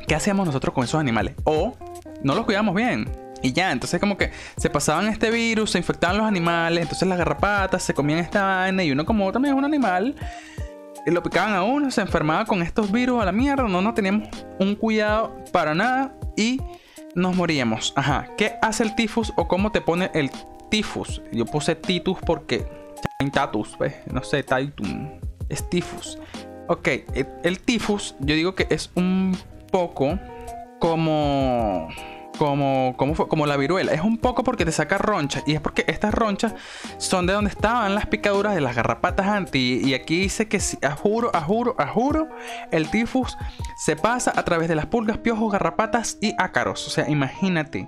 ¿Qué 0.06 0.14
hacíamos 0.14 0.46
nosotros 0.46 0.74
con 0.74 0.84
esos 0.84 1.00
animales? 1.00 1.34
O 1.44 1.76
no 2.22 2.34
los 2.34 2.44
cuidamos 2.44 2.74
bien. 2.74 3.10
Y 3.42 3.52
ya, 3.52 3.70
entonces 3.70 4.00
como 4.00 4.16
que 4.16 4.32
se 4.56 4.70
pasaban 4.70 5.06
este 5.08 5.30
virus, 5.30 5.72
se 5.72 5.78
infectaban 5.78 6.16
los 6.16 6.26
animales, 6.26 6.82
entonces 6.82 7.06
las 7.06 7.18
garrapatas 7.18 7.82
se 7.82 7.94
comían 7.94 8.18
esta 8.18 8.42
vaina 8.42 8.82
y 8.82 8.90
uno 8.90 9.04
como 9.04 9.30
también 9.30 9.54
es 9.54 9.58
un 9.58 9.64
animal, 9.64 10.16
lo 11.06 11.22
picaban 11.22 11.54
a 11.54 11.62
uno, 11.62 11.90
se 11.90 12.00
enfermaba 12.00 12.44
con 12.44 12.62
estos 12.62 12.90
virus 12.90 13.22
a 13.22 13.26
la 13.26 13.32
mierda, 13.32 13.64
no, 13.68 13.80
no 13.80 13.94
teníamos 13.94 14.28
un 14.58 14.74
cuidado 14.74 15.36
para 15.52 15.74
nada 15.74 16.14
y 16.36 16.60
nos 17.14 17.36
moríamos. 17.36 17.92
Ajá, 17.94 18.28
¿qué 18.36 18.54
hace 18.62 18.82
el 18.82 18.94
tifus 18.96 19.32
o 19.36 19.46
cómo 19.46 19.70
te 19.70 19.80
pone 19.80 20.10
el 20.14 20.30
tifus? 20.70 21.22
Yo 21.32 21.44
puse 21.44 21.74
titus 21.74 22.18
porque... 22.24 22.66
Tatus, 23.32 23.74
pues, 23.78 23.94
no 24.12 24.22
sé, 24.22 24.42
taitum. 24.42 25.10
Es 25.48 25.68
tifus. 25.70 26.18
Ok, 26.68 26.88
el 27.44 27.60
tifus, 27.60 28.14
yo 28.20 28.34
digo 28.34 28.54
que 28.54 28.66
es 28.70 28.90
un 28.94 29.36
como 30.78 31.88
como, 32.36 32.94
como, 32.96 33.14
como 33.14 33.46
la 33.46 33.56
viruela. 33.56 33.92
Es 33.92 34.00
un 34.00 34.18
poco 34.18 34.44
porque 34.44 34.64
te 34.64 34.72
saca 34.72 34.98
ronchas. 34.98 35.42
Y 35.46 35.54
es 35.54 35.60
porque 35.60 35.84
estas 35.88 36.14
ronchas 36.14 36.54
son 36.98 37.26
de 37.26 37.32
donde 37.32 37.50
estaban 37.50 37.94
las 37.94 38.06
picaduras 38.06 38.54
de 38.54 38.60
las 38.60 38.76
garrapatas 38.76 39.26
anti. 39.26 39.80
Y 39.82 39.94
aquí 39.94 40.20
dice 40.20 40.48
que, 40.48 40.60
si, 40.60 40.78
a 40.84 40.92
juro, 40.92 41.30
a 41.34 41.40
juro, 41.40 41.74
a 41.78 41.86
juro, 41.86 42.28
el 42.70 42.90
tifus 42.90 43.36
se 43.76 43.96
pasa 43.96 44.32
a 44.36 44.44
través 44.44 44.68
de 44.68 44.74
las 44.74 44.86
pulgas, 44.86 45.18
piojos, 45.18 45.52
garrapatas 45.52 46.18
y 46.20 46.34
ácaros. 46.38 46.86
O 46.86 46.90
sea, 46.90 47.08
imagínate. 47.08 47.86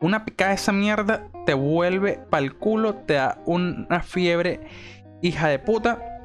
Una 0.00 0.24
picada 0.24 0.50
de 0.50 0.56
esa 0.56 0.72
mierda 0.72 1.28
te 1.44 1.54
vuelve 1.54 2.20
pa'l 2.30 2.56
culo, 2.56 2.94
te 2.94 3.14
da 3.14 3.38
una 3.46 4.00
fiebre 4.00 4.60
hija 5.22 5.48
de 5.48 5.58
puta 5.58 6.17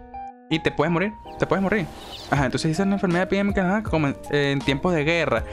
y 0.53 0.59
te 0.59 0.71
puedes 0.71 0.91
morir, 0.91 1.13
te 1.39 1.47
puedes 1.47 1.63
morir. 1.63 1.87
Ajá, 2.29 2.45
entonces 2.45 2.71
es 2.71 2.79
una 2.79 2.95
enfermedad 2.95 3.23
epidémica 3.23 3.81
como 3.83 4.13
en, 4.29 4.59
tiempos 4.59 4.93
de 4.93 5.03
guerra. 5.03 5.43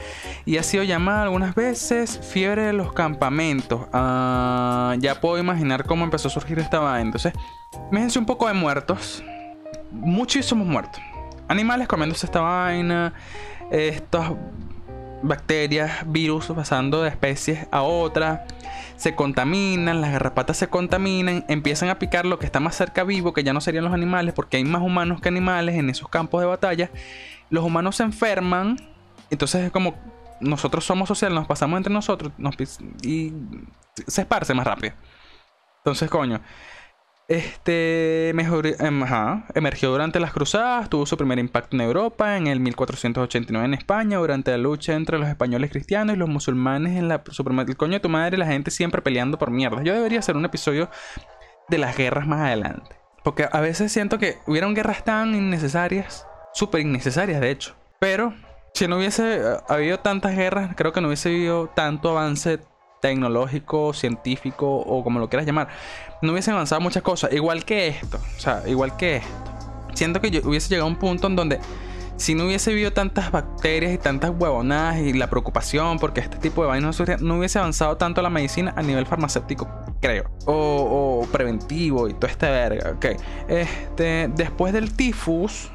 Y 0.45 0.57
ha 0.57 0.63
sido 0.63 0.83
llamada 0.83 1.23
algunas 1.23 1.55
veces 1.55 2.19
fiebre 2.19 2.63
de 2.63 2.73
los 2.73 2.93
campamentos. 2.93 3.87
Ah, 3.93 4.95
ya 4.99 5.19
puedo 5.19 5.39
imaginar 5.39 5.85
cómo 5.85 6.03
empezó 6.03 6.27
a 6.27 6.31
surgir 6.31 6.59
esta 6.59 6.79
vaina. 6.79 7.01
Entonces, 7.01 7.33
imagínense 7.89 8.19
un 8.19 8.25
poco 8.25 8.47
de 8.47 8.53
muertos. 8.53 9.23
Muchísimos 9.91 10.67
muertos. 10.67 11.01
Animales 11.47 11.87
comiéndose 11.87 12.27
esta 12.27 12.41
vaina. 12.41 13.13
Estos 13.71 14.35
bacterias, 15.23 15.91
virus 16.05 16.47
pasando 16.47 17.01
de 17.03 17.09
especies 17.09 17.67
a 17.71 17.81
otras, 17.81 18.41
se 18.95 19.15
contaminan, 19.15 20.01
las 20.01 20.11
garrapatas 20.11 20.57
se 20.57 20.67
contaminan, 20.67 21.45
empiezan 21.47 21.89
a 21.89 21.99
picar 21.99 22.25
lo 22.25 22.39
que 22.39 22.45
está 22.45 22.59
más 22.59 22.75
cerca 22.75 23.03
vivo, 23.03 23.33
que 23.33 23.43
ya 23.43 23.53
no 23.53 23.61
serían 23.61 23.83
los 23.83 23.93
animales, 23.93 24.33
porque 24.33 24.57
hay 24.57 24.63
más 24.63 24.81
humanos 24.81 25.21
que 25.21 25.29
animales 25.29 25.75
en 25.75 25.89
esos 25.89 26.07
campos 26.09 26.41
de 26.41 26.47
batalla. 26.47 26.91
Los 27.49 27.63
humanos 27.63 27.95
se 27.95 28.03
enferman, 28.03 28.77
entonces 29.29 29.65
es 29.65 29.71
como 29.71 29.95
nosotros 30.39 30.85
somos 30.85 31.07
sociales, 31.07 31.35
nos 31.35 31.47
pasamos 31.47 31.77
entre 31.77 31.93
nosotros 31.93 32.31
y 33.03 33.33
se 34.07 34.21
esparce 34.21 34.53
más 34.53 34.65
rápido. 34.65 34.93
Entonces, 35.77 36.09
coño, 36.09 36.41
este 37.31 38.31
mejor, 38.35 38.67
em, 38.67 39.03
emergió 39.55 39.89
durante 39.89 40.19
las 40.19 40.33
cruzadas, 40.33 40.89
tuvo 40.89 41.05
su 41.05 41.15
primer 41.17 41.39
impacto 41.39 41.75
en 41.75 41.81
Europa 41.81 42.37
en 42.37 42.47
el 42.47 42.59
1489 42.59 43.65
en 43.65 43.73
España, 43.73 44.17
durante 44.17 44.51
la 44.51 44.57
lucha 44.57 44.93
entre 44.93 45.17
los 45.17 45.29
españoles 45.29 45.71
cristianos 45.71 46.15
y 46.15 46.19
los 46.19 46.29
musulmanes 46.29 46.97
en 46.97 47.07
la 47.07 47.23
El 47.67 47.77
coño 47.77 47.93
de 47.93 47.99
tu 47.99 48.09
madre, 48.09 48.37
la 48.37 48.47
gente 48.47 48.69
siempre 48.69 49.01
peleando 49.01 49.37
por 49.37 49.49
mierda. 49.49 49.81
Yo 49.83 49.93
debería 49.93 50.19
hacer 50.19 50.35
un 50.35 50.45
episodio 50.45 50.89
de 51.69 51.77
las 51.77 51.95
guerras 51.95 52.27
más 52.27 52.41
adelante. 52.41 52.97
Porque 53.23 53.47
a 53.51 53.61
veces 53.61 53.91
siento 53.91 54.17
que 54.17 54.37
hubieron 54.47 54.73
guerras 54.73 55.03
tan 55.03 55.33
innecesarias, 55.33 56.27
súper 56.53 56.81
innecesarias 56.81 57.39
de 57.39 57.51
hecho. 57.51 57.75
Pero 57.99 58.33
si 58.73 58.87
no 58.87 58.97
hubiese 58.97 59.37
eh, 59.37 59.57
habido 59.69 59.99
tantas 59.99 60.35
guerras, 60.35 60.71
creo 60.75 60.91
que 60.91 61.01
no 61.01 61.07
hubiese 61.07 61.29
habido 61.29 61.67
tanto 61.67 62.09
avance 62.09 62.59
tecnológico, 63.01 63.93
científico 63.93 64.67
o 64.77 65.03
como 65.03 65.19
lo 65.19 65.29
quieras 65.29 65.45
llamar, 65.45 65.67
no 66.21 66.31
hubiesen 66.31 66.53
avanzado 66.53 66.81
muchas 66.81 67.03
cosas. 67.03 67.33
Igual 67.33 67.65
que 67.65 67.89
esto, 67.89 68.19
o 68.37 68.39
sea, 68.39 68.63
igual 68.67 68.95
que 68.95 69.17
esto. 69.17 69.51
Siento 69.93 70.21
que 70.21 70.31
yo 70.31 70.41
hubiese 70.45 70.69
llegado 70.69 70.87
a 70.87 70.91
un 70.91 70.97
punto 70.97 71.27
en 71.27 71.35
donde 71.35 71.59
si 72.21 72.35
no 72.35 72.45
hubiese 72.45 72.71
habido 72.71 72.93
tantas 72.93 73.31
bacterias 73.31 73.93
y 73.93 73.97
tantas 73.97 74.31
huevonadas 74.37 74.99
y 74.99 75.13
la 75.13 75.29
preocupación 75.29 75.97
porque 75.97 76.21
este 76.21 76.37
tipo 76.37 76.61
de 76.61 76.67
vainas 76.67 77.01
no, 77.19 77.37
hubiese 77.39 77.57
avanzado 77.57 77.97
tanto 77.97 78.21
la 78.21 78.29
medicina 78.29 78.73
a 78.77 78.83
nivel 78.83 79.07
farmacéutico, 79.07 79.67
creo. 79.99 80.29
O, 80.45 81.27
preventivo 81.31 82.07
y 82.07 82.13
todo 82.13 82.27
este 82.27 82.49
verga, 82.49 82.91
ok. 82.91 83.05
Este, 83.47 84.29
después 84.35 84.71
del 84.71 84.95
tifus, 84.95 85.71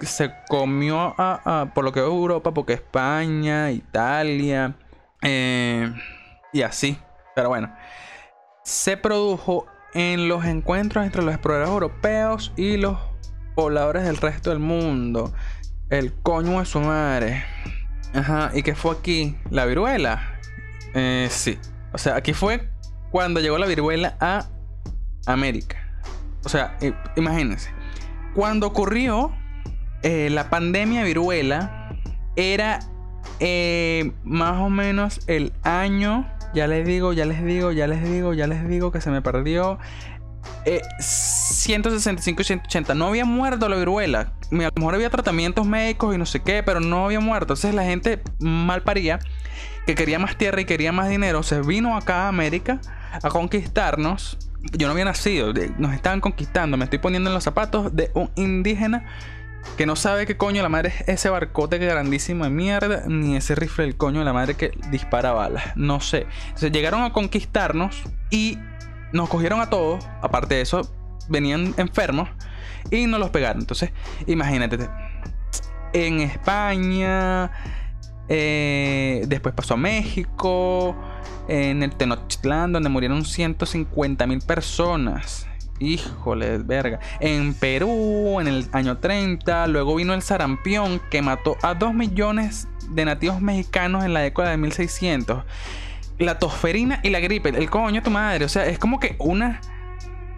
se 0.00 0.32
comió 0.48 1.14
a, 1.18 1.70
por 1.74 1.84
lo 1.84 1.92
que 1.92 2.00
veo 2.00 2.10
Europa, 2.10 2.52
porque 2.52 2.72
España, 2.72 3.70
Italia, 3.70 4.74
eh, 5.20 5.92
y 6.54 6.62
así. 6.62 6.98
Pero 7.34 7.50
bueno, 7.50 7.74
se 8.62 8.96
produjo 8.96 9.66
en 9.92 10.28
los 10.28 10.46
encuentros 10.46 11.04
entre 11.04 11.22
los 11.22 11.34
exploradores 11.34 11.70
europeos 11.70 12.52
y 12.56 12.78
los 12.78 12.98
pobladores 13.54 14.04
del 14.04 14.16
resto 14.16 14.48
del 14.48 14.60
mundo. 14.60 15.34
El 15.90 16.14
coño 16.14 16.60
de 16.60 16.64
su 16.64 16.80
madre. 16.80 17.44
Ajá, 18.14 18.50
¿y 18.54 18.62
qué 18.62 18.74
fue 18.74 18.96
aquí? 18.96 19.36
¿La 19.50 19.66
viruela? 19.66 20.38
Eh, 20.94 21.28
sí. 21.30 21.58
O 21.92 21.98
sea, 21.98 22.16
aquí 22.16 22.32
fue 22.32 22.70
cuando 23.10 23.40
llegó 23.40 23.58
la 23.58 23.66
viruela 23.66 24.16
a 24.20 24.46
América. 25.26 25.76
O 26.44 26.48
sea, 26.48 26.78
imagínense. 27.16 27.70
Cuando 28.34 28.66
ocurrió 28.66 29.32
eh, 30.02 30.28
la 30.30 30.50
pandemia 30.50 31.04
viruela, 31.04 31.96
era 32.36 32.80
eh, 33.40 34.12
más 34.24 34.60
o 34.60 34.70
menos 34.70 35.20
el 35.26 35.52
año. 35.62 36.28
Ya 36.54 36.66
les 36.68 36.86
digo, 36.86 37.12
ya 37.12 37.24
les 37.24 37.44
digo, 37.44 37.72
ya 37.72 37.86
les 37.86 38.02
digo, 38.04 38.32
ya 38.32 38.46
les 38.46 38.68
digo 38.68 38.92
que 38.92 39.00
se 39.00 39.10
me 39.10 39.22
perdió. 39.22 39.78
165 41.00 42.42
y 42.42 42.44
180. 42.44 42.94
No 42.94 43.08
había 43.08 43.24
muerto 43.24 43.68
la 43.68 43.76
viruela. 43.76 44.20
A 44.20 44.54
lo 44.54 44.70
mejor 44.76 44.94
había 44.94 45.10
tratamientos 45.10 45.66
médicos 45.66 46.14
y 46.14 46.18
no 46.18 46.26
sé 46.26 46.40
qué, 46.40 46.62
pero 46.62 46.80
no 46.80 47.06
había 47.06 47.20
muerto. 47.20 47.54
Entonces 47.54 47.74
la 47.74 47.84
gente 47.84 48.22
mal 48.38 48.82
paría, 48.82 49.18
que 49.86 49.94
quería 49.94 50.18
más 50.18 50.36
tierra 50.36 50.60
y 50.60 50.64
quería 50.64 50.92
más 50.92 51.08
dinero, 51.08 51.42
se 51.42 51.60
vino 51.60 51.96
acá 51.96 52.24
a 52.24 52.28
América 52.28 52.80
a 53.22 53.28
conquistarnos. 53.28 54.38
Yo 54.72 54.86
no 54.86 54.92
había 54.92 55.04
nacido, 55.04 55.52
nos 55.76 55.92
estaban 55.92 56.20
conquistando. 56.20 56.76
Me 56.76 56.84
estoy 56.84 56.98
poniendo 56.98 57.30
en 57.30 57.34
los 57.34 57.44
zapatos 57.44 57.94
de 57.94 58.10
un 58.14 58.30
indígena 58.36 59.04
que 59.76 59.86
no 59.86 59.96
sabe 59.96 60.26
qué 60.26 60.36
coño 60.36 60.62
la 60.62 60.68
madre 60.68 60.92
es 61.00 61.08
ese 61.08 61.30
barcote 61.30 61.78
grandísimo 61.78 62.44
de 62.44 62.50
mierda, 62.50 63.04
ni 63.06 63.36
ese 63.36 63.54
rifle 63.54 63.84
del 63.84 63.96
coño 63.96 64.20
de 64.20 64.24
la 64.24 64.32
madre 64.32 64.54
que 64.54 64.72
dispara 64.90 65.32
balas. 65.32 65.76
No 65.76 66.00
sé. 66.00 66.26
Entonces 66.46 66.72
llegaron 66.72 67.02
a 67.02 67.12
conquistarnos 67.12 68.02
y 68.30 68.58
nos 69.12 69.28
cogieron 69.28 69.60
a 69.60 69.70
todos. 69.70 70.06
Aparte 70.22 70.56
de 70.56 70.60
eso, 70.60 70.88
venían 71.28 71.74
enfermos 71.76 72.28
y 72.90 73.06
nos 73.06 73.20
los 73.20 73.30
pegaron. 73.30 73.62
Entonces, 73.62 73.90
imagínate. 74.26 74.88
En 75.92 76.20
España, 76.20 77.50
eh, 78.28 79.24
después 79.26 79.54
pasó 79.54 79.74
a 79.74 79.76
México, 79.76 80.96
en 81.48 81.82
el 81.82 81.94
Tenochtitlán, 81.94 82.72
donde 82.72 82.88
murieron 82.88 83.24
150 83.24 84.26
mil 84.26 84.40
personas. 84.40 85.46
Híjole, 85.80 86.58
verga. 86.58 87.00
En 87.20 87.54
Perú, 87.54 88.40
en 88.40 88.46
el 88.46 88.68
año 88.72 88.98
30, 88.98 89.66
luego 89.66 89.96
vino 89.96 90.14
el 90.14 90.22
sarampión 90.22 91.00
que 91.10 91.20
mató 91.20 91.56
a 91.62 91.74
2 91.74 91.94
millones 91.94 92.68
de 92.90 93.04
nativos 93.04 93.40
mexicanos 93.40 94.04
en 94.04 94.14
la 94.14 94.20
década 94.20 94.50
de 94.50 94.56
1600. 94.56 95.44
La 96.18 96.38
tosferina 96.38 97.00
y 97.02 97.10
la 97.10 97.18
gripe, 97.18 97.48
el 97.48 97.70
coño 97.70 98.02
tu 98.02 98.10
madre. 98.10 98.44
O 98.44 98.48
sea, 98.48 98.66
es 98.66 98.78
como 98.78 99.00
que 99.00 99.16
una 99.18 99.60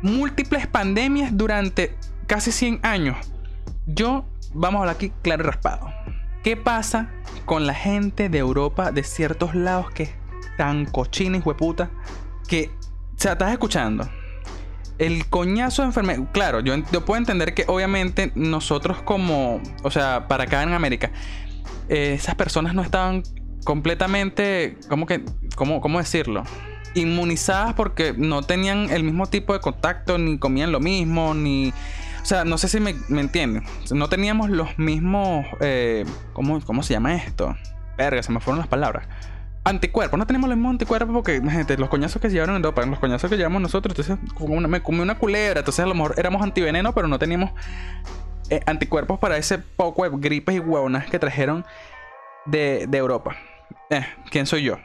múltiples 0.02 0.66
pandemias 0.66 1.36
durante 1.36 1.96
casi 2.26 2.50
100 2.50 2.80
años. 2.82 3.16
Yo, 3.86 4.24
vamos 4.54 4.78
a 4.78 4.82
hablar 4.82 4.96
aquí 4.96 5.12
claro 5.22 5.44
y 5.44 5.46
raspado. 5.46 5.92
¿Qué 6.42 6.56
pasa 6.56 7.10
con 7.44 7.66
la 7.66 7.74
gente 7.74 8.28
de 8.28 8.38
Europa 8.38 8.90
de 8.90 9.02
ciertos 9.02 9.54
lados 9.54 9.90
que 9.90 10.14
están 10.50 10.86
cochina 10.86 11.36
y 11.36 11.40
hueputa? 11.40 11.90
Que, 12.48 12.70
o 13.16 13.18
sea, 13.20 13.32
estás 13.32 13.52
escuchando. 13.52 14.08
El 14.98 15.26
coñazo 15.26 15.82
de 15.82 15.88
enfermedad. 15.88 16.24
Claro, 16.32 16.60
yo, 16.60 16.74
puedo 17.04 17.18
entender 17.18 17.54
que 17.54 17.64
obviamente 17.66 18.32
nosotros 18.34 19.02
como, 19.02 19.60
o 19.82 19.90
sea, 19.90 20.28
para 20.28 20.44
acá 20.44 20.62
en 20.62 20.72
América, 20.72 21.10
eh, 21.88 22.14
esas 22.14 22.34
personas 22.34 22.74
no 22.74 22.82
estaban 22.82 23.22
completamente, 23.64 24.78
¿cómo 24.88 25.06
que, 25.06 25.24
cómo, 25.54 25.80
cómo 25.80 25.98
decirlo? 25.98 26.44
inmunizadas 26.96 27.74
porque 27.74 28.14
no 28.16 28.42
tenían 28.42 28.90
el 28.90 29.04
mismo 29.04 29.26
tipo 29.26 29.52
de 29.52 29.60
contacto, 29.60 30.18
ni 30.18 30.38
comían 30.38 30.72
lo 30.72 30.80
mismo, 30.80 31.34
ni... 31.34 31.72
O 32.22 32.28
sea, 32.28 32.44
no 32.44 32.58
sé 32.58 32.68
si 32.68 32.80
me, 32.80 32.94
entienden. 33.20 33.64
No 33.92 34.08
teníamos 34.08 34.50
los 34.50 34.78
mismos... 34.78 35.46
Eh, 35.60 36.04
¿cómo, 36.32 36.60
¿Cómo 36.62 36.82
se 36.82 36.94
llama 36.94 37.14
esto? 37.14 37.56
Verga, 37.96 38.22
se 38.22 38.32
me 38.32 38.40
fueron 38.40 38.58
las 38.58 38.66
palabras. 38.66 39.06
Anticuerpos. 39.66 40.16
No 40.18 40.26
tenemos 40.26 40.48
los 40.48 40.56
mismos 40.56 40.70
anticuerpos 40.70 41.12
porque 41.12 41.40
los 41.76 41.88
coñazos 41.88 42.22
que 42.22 42.30
llevaron 42.30 42.54
en 42.54 42.64
Europa, 42.64 42.86
los 42.86 43.00
coñazos 43.00 43.28
que 43.28 43.36
llevamos 43.36 43.60
nosotros. 43.60 43.98
Entonces, 43.98 44.16
me 44.68 44.80
comí 44.80 45.00
una 45.00 45.18
culebra. 45.18 45.58
Entonces, 45.58 45.84
a 45.84 45.88
lo 45.88 45.94
mejor 45.94 46.14
éramos 46.16 46.40
antiveneno, 46.42 46.94
pero 46.94 47.08
no 47.08 47.18
teníamos 47.18 47.50
eh, 48.48 48.60
anticuerpos 48.66 49.18
para 49.18 49.36
ese 49.36 49.58
poco 49.58 50.08
de 50.08 50.16
gripes 50.16 50.54
y 50.54 50.60
huevonas 50.60 51.10
que 51.10 51.18
trajeron 51.18 51.64
de, 52.44 52.88
Europa. 52.92 53.36
Eh, 53.90 54.06
¿quién 54.30 54.46
soy 54.46 54.62
yo? 54.62 54.78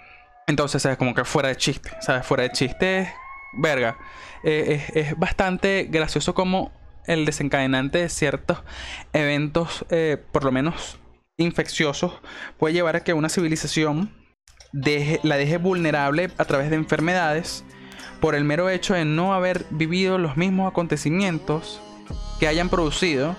Entonces, 0.48 0.84
es 0.84 0.98
como 0.98 1.13
que 1.13 1.26
fuera 1.26 1.50
de 1.50 1.58
chiste, 1.58 1.91
¿sabes? 2.02 2.26
Fuera 2.26 2.44
de 2.44 2.52
chiste, 2.52 3.13
verga. 3.54 3.98
Eh, 4.44 4.84
es, 4.94 5.17
bastante 5.17 5.88
gracioso 5.89 6.34
como 6.34 6.72
el 7.06 7.26
desencadenante 7.26 8.00
de 8.00 8.10
ciertos 8.10 8.63
eventos, 9.13 9.86
eh, 9.89 10.17
por 10.32 10.44
lo 10.44 10.52
menos 10.52 11.00
infecciosos, 11.38 12.20
puede 12.58 12.74
llevar 12.74 12.96
a 12.96 13.04
que 13.04 13.13
una 13.13 13.30
civilización 13.30 14.12
la 14.74 15.36
deje 15.38 15.58
vulnerable 15.58 16.32
a 16.38 16.46
través 16.46 16.70
de 16.70 16.76
enfermedades 16.78 17.64
por 18.20 18.36
el 18.36 18.44
mero 18.44 18.70
hecho 18.70 18.94
de 18.94 19.04
no 19.04 19.34
haber 19.34 19.66
vivido 19.72 20.18
los 20.18 20.38
mismos 20.38 20.70
acontecimientos 20.70 21.82
que 22.40 22.48
hayan 22.48 22.70
producido 22.70 23.36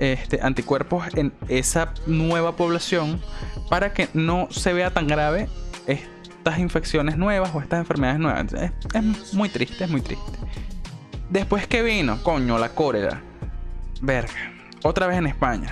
este, 0.00 0.40
anticuerpos 0.42 1.06
en 1.14 1.32
esa 1.48 1.94
nueva 2.06 2.56
población 2.56 3.20
para 3.68 3.92
que 3.92 4.08
no 4.14 4.48
se 4.50 4.72
vea 4.72 4.90
tan 4.90 5.06
grave 5.06 5.48
estas 5.86 6.58
infecciones 6.58 7.16
nuevas 7.16 7.54
o 7.54 7.60
estas 7.60 7.80
enfermedades 7.80 8.18
nuevas. 8.18 8.46
Es, 8.94 9.34
muy 9.34 9.48
triste, 9.48 9.84
es 9.84 9.90
muy 9.90 10.00
triste. 10.00 10.32
Después 11.28 11.66
que 11.66 11.82
vino, 11.82 12.22
coño, 12.22 12.58
la 12.58 12.70
cólera. 12.70 13.22
Verga. 14.00 14.52
Otra 14.82 15.06
vez 15.06 15.18
en 15.18 15.26
España. 15.26 15.70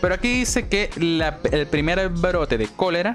Pero 0.00 0.14
aquí 0.14 0.32
dice 0.32 0.68
que 0.68 0.90
el 0.96 1.66
primer 1.66 2.08
brote 2.08 2.56
de 2.56 2.66
cólera 2.68 3.14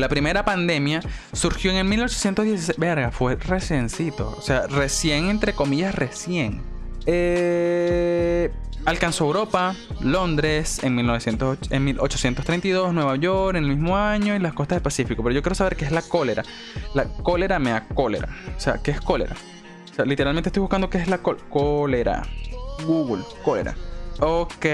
la 0.00 0.08
primera 0.08 0.44
pandemia 0.44 1.00
surgió 1.32 1.70
en 1.70 1.78
el 1.78 1.84
1816. 1.84 2.78
Verga, 2.78 3.10
fue 3.10 3.36
reciencito. 3.36 4.34
O 4.36 4.42
sea, 4.42 4.66
recién, 4.66 5.28
entre 5.30 5.52
comillas, 5.52 5.94
recién. 5.94 6.62
Eh, 7.06 8.50
Alcanzó 8.86 9.24
Europa, 9.24 9.74
Londres 10.00 10.80
en, 10.82 10.94
1832, 10.94 12.92
Nueva 12.92 13.16
York 13.16 13.56
en 13.56 13.64
el 13.64 13.70
mismo 13.70 13.96
año 13.96 14.36
y 14.36 14.38
las 14.38 14.52
costas 14.52 14.76
del 14.76 14.82
Pacífico. 14.82 15.22
Pero 15.22 15.34
yo 15.34 15.42
quiero 15.42 15.54
saber 15.54 15.74
qué 15.74 15.86
es 15.86 15.92
la 15.92 16.02
cólera. 16.02 16.42
La 16.92 17.04
cólera 17.04 17.58
me 17.58 17.70
da 17.70 17.88
cólera. 17.88 18.28
O 18.54 18.60
sea, 18.60 18.82
¿qué 18.82 18.90
es 18.90 19.00
cólera? 19.00 19.34
Literalmente 20.04 20.50
estoy 20.50 20.60
buscando 20.60 20.90
qué 20.90 20.98
es 20.98 21.08
la 21.08 21.18
cólera. 21.18 22.24
Google, 22.84 23.24
cólera. 23.42 23.74
Ok. 24.20 24.66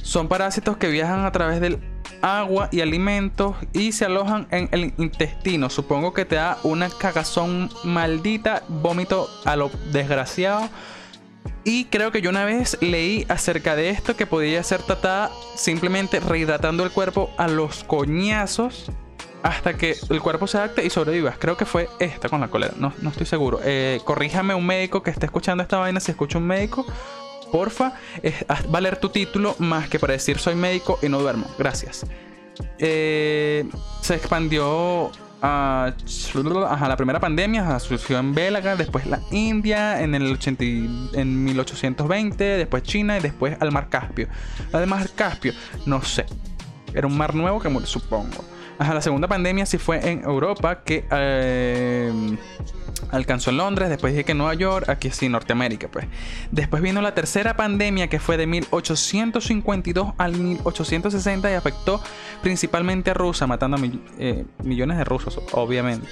Son 0.00 0.28
parásitos 0.28 0.78
que 0.78 0.88
viajan 0.88 1.26
a 1.26 1.32
través 1.32 1.60
del 1.60 1.78
agua 2.26 2.68
y 2.72 2.80
alimentos 2.80 3.56
y 3.72 3.92
se 3.92 4.04
alojan 4.04 4.46
en 4.50 4.68
el 4.72 4.92
intestino. 4.98 5.70
Supongo 5.70 6.12
que 6.12 6.24
te 6.24 6.36
da 6.36 6.58
una 6.62 6.88
cagazón 6.90 7.70
maldita, 7.84 8.62
vómito 8.68 9.28
a 9.44 9.56
lo 9.56 9.70
desgraciado 9.92 10.68
y 11.64 11.86
creo 11.86 12.12
que 12.12 12.22
yo 12.22 12.30
una 12.30 12.44
vez 12.44 12.78
leí 12.80 13.26
acerca 13.28 13.74
de 13.76 13.90
esto 13.90 14.16
que 14.16 14.26
podía 14.26 14.62
ser 14.62 14.82
tratada 14.82 15.30
simplemente 15.56 16.20
rehidratando 16.20 16.84
el 16.84 16.90
cuerpo 16.90 17.30
a 17.38 17.48
los 17.48 17.84
coñazos 17.84 18.90
hasta 19.42 19.76
que 19.76 19.96
el 20.10 20.20
cuerpo 20.20 20.46
se 20.46 20.58
adapte 20.58 20.84
y 20.84 20.90
sobrevivas. 20.90 21.36
Creo 21.38 21.56
que 21.56 21.64
fue 21.64 21.88
esta 22.00 22.28
con 22.28 22.40
la 22.40 22.48
cólera. 22.48 22.74
No, 22.78 22.92
no 23.00 23.10
estoy 23.10 23.26
seguro. 23.26 23.60
Eh, 23.64 24.00
corríjame 24.04 24.54
un 24.54 24.66
médico 24.66 25.02
que 25.02 25.10
esté 25.10 25.26
escuchando 25.26 25.62
esta 25.62 25.78
vaina. 25.78 26.00
Si 26.00 26.10
escucha 26.10 26.38
un 26.38 26.46
médico, 26.46 26.86
porfa, 27.50 27.94
va 28.72 28.78
a 28.78 28.80
leer 28.80 28.98
tu 28.98 29.08
título 29.08 29.56
más 29.58 29.88
que 29.88 29.98
para 29.98 30.12
decir 30.12 30.38
soy 30.38 30.54
médico 30.54 30.98
y 31.02 31.08
no 31.08 31.18
duermo. 31.18 31.46
Gracias. 31.58 32.06
Eh, 32.78 33.68
se 34.00 34.14
expandió 34.14 35.10
a, 35.42 35.92
la 36.88 36.96
primera 36.96 37.20
pandemia 37.20 37.78
surgió 37.78 38.18
en 38.18 38.34
Bélaga, 38.34 38.76
después 38.76 39.06
la 39.06 39.20
India 39.30 40.00
en 40.00 40.14
el 40.14 40.32
80, 40.32 40.64
en 40.64 41.44
1820, 41.44 42.44
después 42.44 42.82
China 42.82 43.18
y 43.18 43.20
después 43.20 43.56
al 43.60 43.72
Mar 43.72 43.88
Caspio. 43.88 44.28
Además, 44.72 45.12
Caspio, 45.14 45.52
no 45.84 46.02
sé. 46.02 46.26
Era 46.94 47.06
un 47.06 47.16
mar 47.16 47.34
nuevo 47.34 47.60
que 47.60 47.68
supongo. 47.86 48.44
Ajá, 48.78 48.94
la 48.94 49.00
segunda 49.00 49.28
pandemia 49.28 49.66
sí 49.66 49.78
fue 49.78 50.10
en 50.10 50.22
Europa, 50.22 50.82
que 50.82 51.06
eh, 51.10 52.36
Alcanzó 53.10 53.50
en 53.50 53.58
Londres, 53.58 53.88
después 53.88 54.12
dije 54.12 54.24
que 54.24 54.32
en 54.32 54.38
Nueva 54.38 54.54
York, 54.54 54.88
aquí 54.88 55.10
sí, 55.10 55.28
Norteamérica, 55.28 55.88
pues. 55.88 56.06
Después 56.50 56.82
vino 56.82 57.00
la 57.02 57.14
tercera 57.14 57.56
pandemia 57.56 58.08
que 58.08 58.18
fue 58.18 58.36
de 58.36 58.46
1852 58.46 60.14
al 60.16 60.32
1860 60.32 61.50
y 61.50 61.54
afectó 61.54 62.02
principalmente 62.42 63.10
a 63.10 63.14
Rusia, 63.14 63.46
matando 63.46 63.76
a 63.76 63.80
eh, 64.18 64.44
millones 64.62 64.98
de 64.98 65.04
rusos, 65.04 65.38
obviamente. 65.52 66.08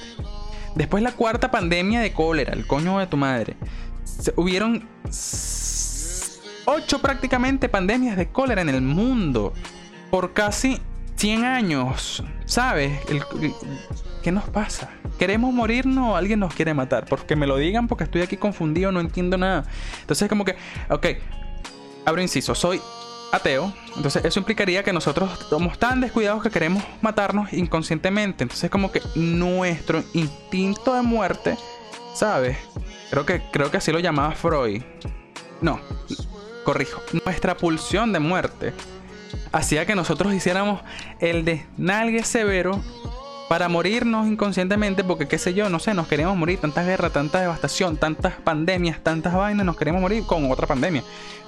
Después 0.75 1.03
la 1.03 1.12
cuarta 1.12 1.51
pandemia 1.51 2.01
de 2.01 2.12
cólera, 2.12 2.53
el 2.53 2.66
coño 2.66 2.99
de 2.99 3.07
tu 3.07 3.16
madre. 3.16 3.57
hubieron 4.37 4.88
ocho 6.66 7.01
prácticamente 7.01 7.68
pandemias 7.68 8.16
de 8.16 8.29
cólera 8.29 8.62
en 8.62 8.68
el 8.68 8.81
mundo 8.81 9.53
por 10.11 10.33
casi 10.33 10.81
100 11.16 11.44
años. 11.44 12.23
¿Sabes? 12.44 13.01
¿Qué 14.25 14.33
nos 14.33 14.49
pasa? 14.49 14.89
¿Queremos 15.19 15.53
morirnos 15.53 16.13
o 16.13 16.17
alguien 16.17 16.41
nos 16.41 16.55
quiere 16.55 16.73
matar? 16.73 17.05
Porque 17.05 17.37
me 17.37 17.47
lo 17.47 17.59
digan 17.59 17.87
porque 17.89 18.05
estoy 18.05 18.23
aquí 18.23 18.39
confundido, 18.39 18.91
no 18.91 19.01
entiendo 19.01 19.37
nada. 19.37 19.67
Entonces 20.01 20.31
como 20.31 20.47
que, 20.47 20.57
ok, 20.89 21.07
abro 22.07 22.23
inciso, 22.23 22.55
soy 22.55 22.81
ateo. 23.33 23.71
Entonces 23.95 24.25
eso 24.25 24.41
implicaría 24.41 24.83
que 24.83 24.95
nosotros 24.95 25.31
somos 25.51 25.79
tan 25.79 26.01
descuidados 26.01 26.43
que 26.43 26.49
queremos 26.49 26.83
matarnos 27.03 27.53
inconscientemente. 27.53 28.45
Entonces 28.45 28.71
como 28.71 28.91
que 28.91 29.03
nuestro 29.15 30.03
instinto 30.15 30.95
de 30.95 31.03
muerte, 31.03 31.59
¿sabes? 32.15 32.57
Creo 33.11 33.27
que, 33.27 33.43
creo 33.53 33.71
que 33.71 33.77
así 33.77 33.93
lo 33.93 33.99
llamaba 33.99 34.33
Freud. 34.33 34.83
No, 35.61 35.81
corrijo. 36.65 37.03
Nuestra 37.27 37.59
pulsión 37.59 38.11
de 38.15 38.21
muerte 38.21 38.73
hacía 39.53 39.85
que 39.85 39.95
nosotros 39.95 40.33
hiciéramos 40.33 40.81
el 41.21 41.45
desnalgue 41.45 42.25
severo 42.25 42.81
para 43.49 43.69
morirnos 43.69 44.27
inconscientemente, 44.27 45.05
porque 45.05 45.29
qué 45.29 45.39
sé 45.39 45.55
yo, 45.55 45.69
no 45.69 45.79
sé, 45.79 45.95
nos 45.95 46.09
queríamos 46.09 46.37
morir, 46.37 46.59
tantas 46.59 46.87
guerras, 46.87 47.13
tanta 47.13 47.41
devastación, 47.41 47.97
tantas 47.97 48.35
pandemias, 48.35 49.03
tantas 49.03 49.35
vainas, 49.35 49.67
nos 49.67 49.77
queremos 49.77 50.01
morir 50.01 50.25
con 50.25 50.51
otra 50.51 50.67
pandemia, 50.67 51.03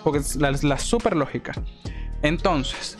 porque 0.04 0.20
es 0.20 0.36
la, 0.36 0.52
la 0.62 0.78
super 0.78 1.16
lógica. 1.16 1.52
Entonces, 2.22 2.98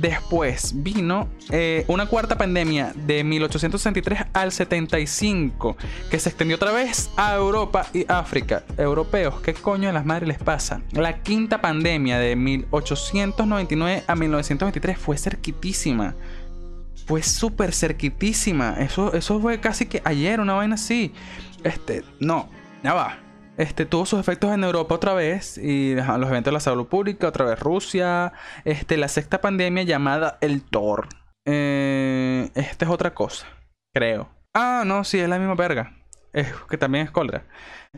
después 0.00 0.72
vino 0.76 1.28
eh, 1.50 1.84
una 1.88 2.06
cuarta 2.06 2.36
pandemia 2.36 2.92
de 2.94 3.24
1863 3.24 4.26
al 4.32 4.52
75, 4.52 5.76
que 6.10 6.18
se 6.18 6.28
extendió 6.28 6.56
otra 6.56 6.72
vez 6.72 7.10
a 7.16 7.34
Europa 7.34 7.86
y 7.92 8.04
África. 8.08 8.64
Europeos, 8.76 9.40
¿qué 9.40 9.54
coño 9.54 9.88
de 9.88 9.92
las 9.92 10.04
madres 10.04 10.28
les 10.28 10.38
pasa? 10.38 10.82
La 10.92 11.22
quinta 11.22 11.60
pandemia 11.60 12.18
de 12.18 12.36
1899 12.36 14.04
a 14.06 14.14
1923 14.14 14.98
fue 14.98 15.18
cerquitísima 15.18 16.14
fue 17.06 17.22
súper 17.22 17.72
cerquitísima. 17.72 18.76
Eso, 18.78 19.14
eso 19.14 19.40
fue 19.40 19.60
casi 19.60 19.86
que 19.86 20.02
ayer, 20.04 20.40
una 20.40 20.54
vaina 20.54 20.74
así. 20.74 21.14
Este, 21.64 22.04
no, 22.20 22.50
ya 22.82 22.94
va. 22.94 23.18
Este, 23.56 23.86
tuvo 23.86 24.04
sus 24.04 24.20
efectos 24.20 24.52
en 24.52 24.64
Europa 24.64 24.94
otra 24.94 25.14
vez 25.14 25.56
y 25.56 25.94
los 25.94 26.28
eventos 26.28 26.44
de 26.44 26.52
la 26.52 26.60
salud 26.60 26.86
pública, 26.88 27.28
otra 27.28 27.46
vez 27.46 27.58
Rusia. 27.58 28.32
Este, 28.64 28.96
la 28.96 29.08
sexta 29.08 29.40
pandemia 29.40 29.84
llamada 29.84 30.36
el 30.40 30.62
Thor. 30.62 31.08
Eh, 31.46 32.50
esta 32.54 32.84
es 32.84 32.90
otra 32.90 33.14
cosa, 33.14 33.46
creo. 33.94 34.28
Ah, 34.52 34.82
no, 34.84 35.04
sí, 35.04 35.18
es 35.18 35.28
la 35.28 35.38
misma 35.38 35.54
verga. 35.54 35.94
Es, 36.36 36.48
que 36.68 36.76
también 36.76 37.06
es 37.06 37.10
cólera. 37.10 37.44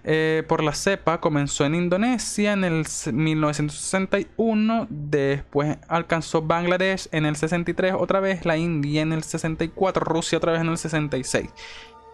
Eh, 0.05 0.45
por 0.47 0.63
la 0.63 0.73
cepa 0.73 1.21
comenzó 1.21 1.65
en 1.65 1.75
Indonesia 1.75 2.53
en 2.53 2.63
el 2.63 2.87
1961, 3.13 4.87
después 4.89 5.77
alcanzó 5.89 6.43
Bangladesh 6.43 7.09
en 7.11 7.27
el 7.27 7.35
63, 7.35 7.95
otra 7.99 8.21
vez 8.21 8.47
la 8.47 8.57
India 8.57 9.03
en 9.03 9.13
el 9.13 9.25
64, 9.25 10.05
Rusia 10.05 10.39
otra 10.39 10.53
vez 10.53 10.61
en 10.61 10.69
el 10.69 10.79
66. 10.79 11.51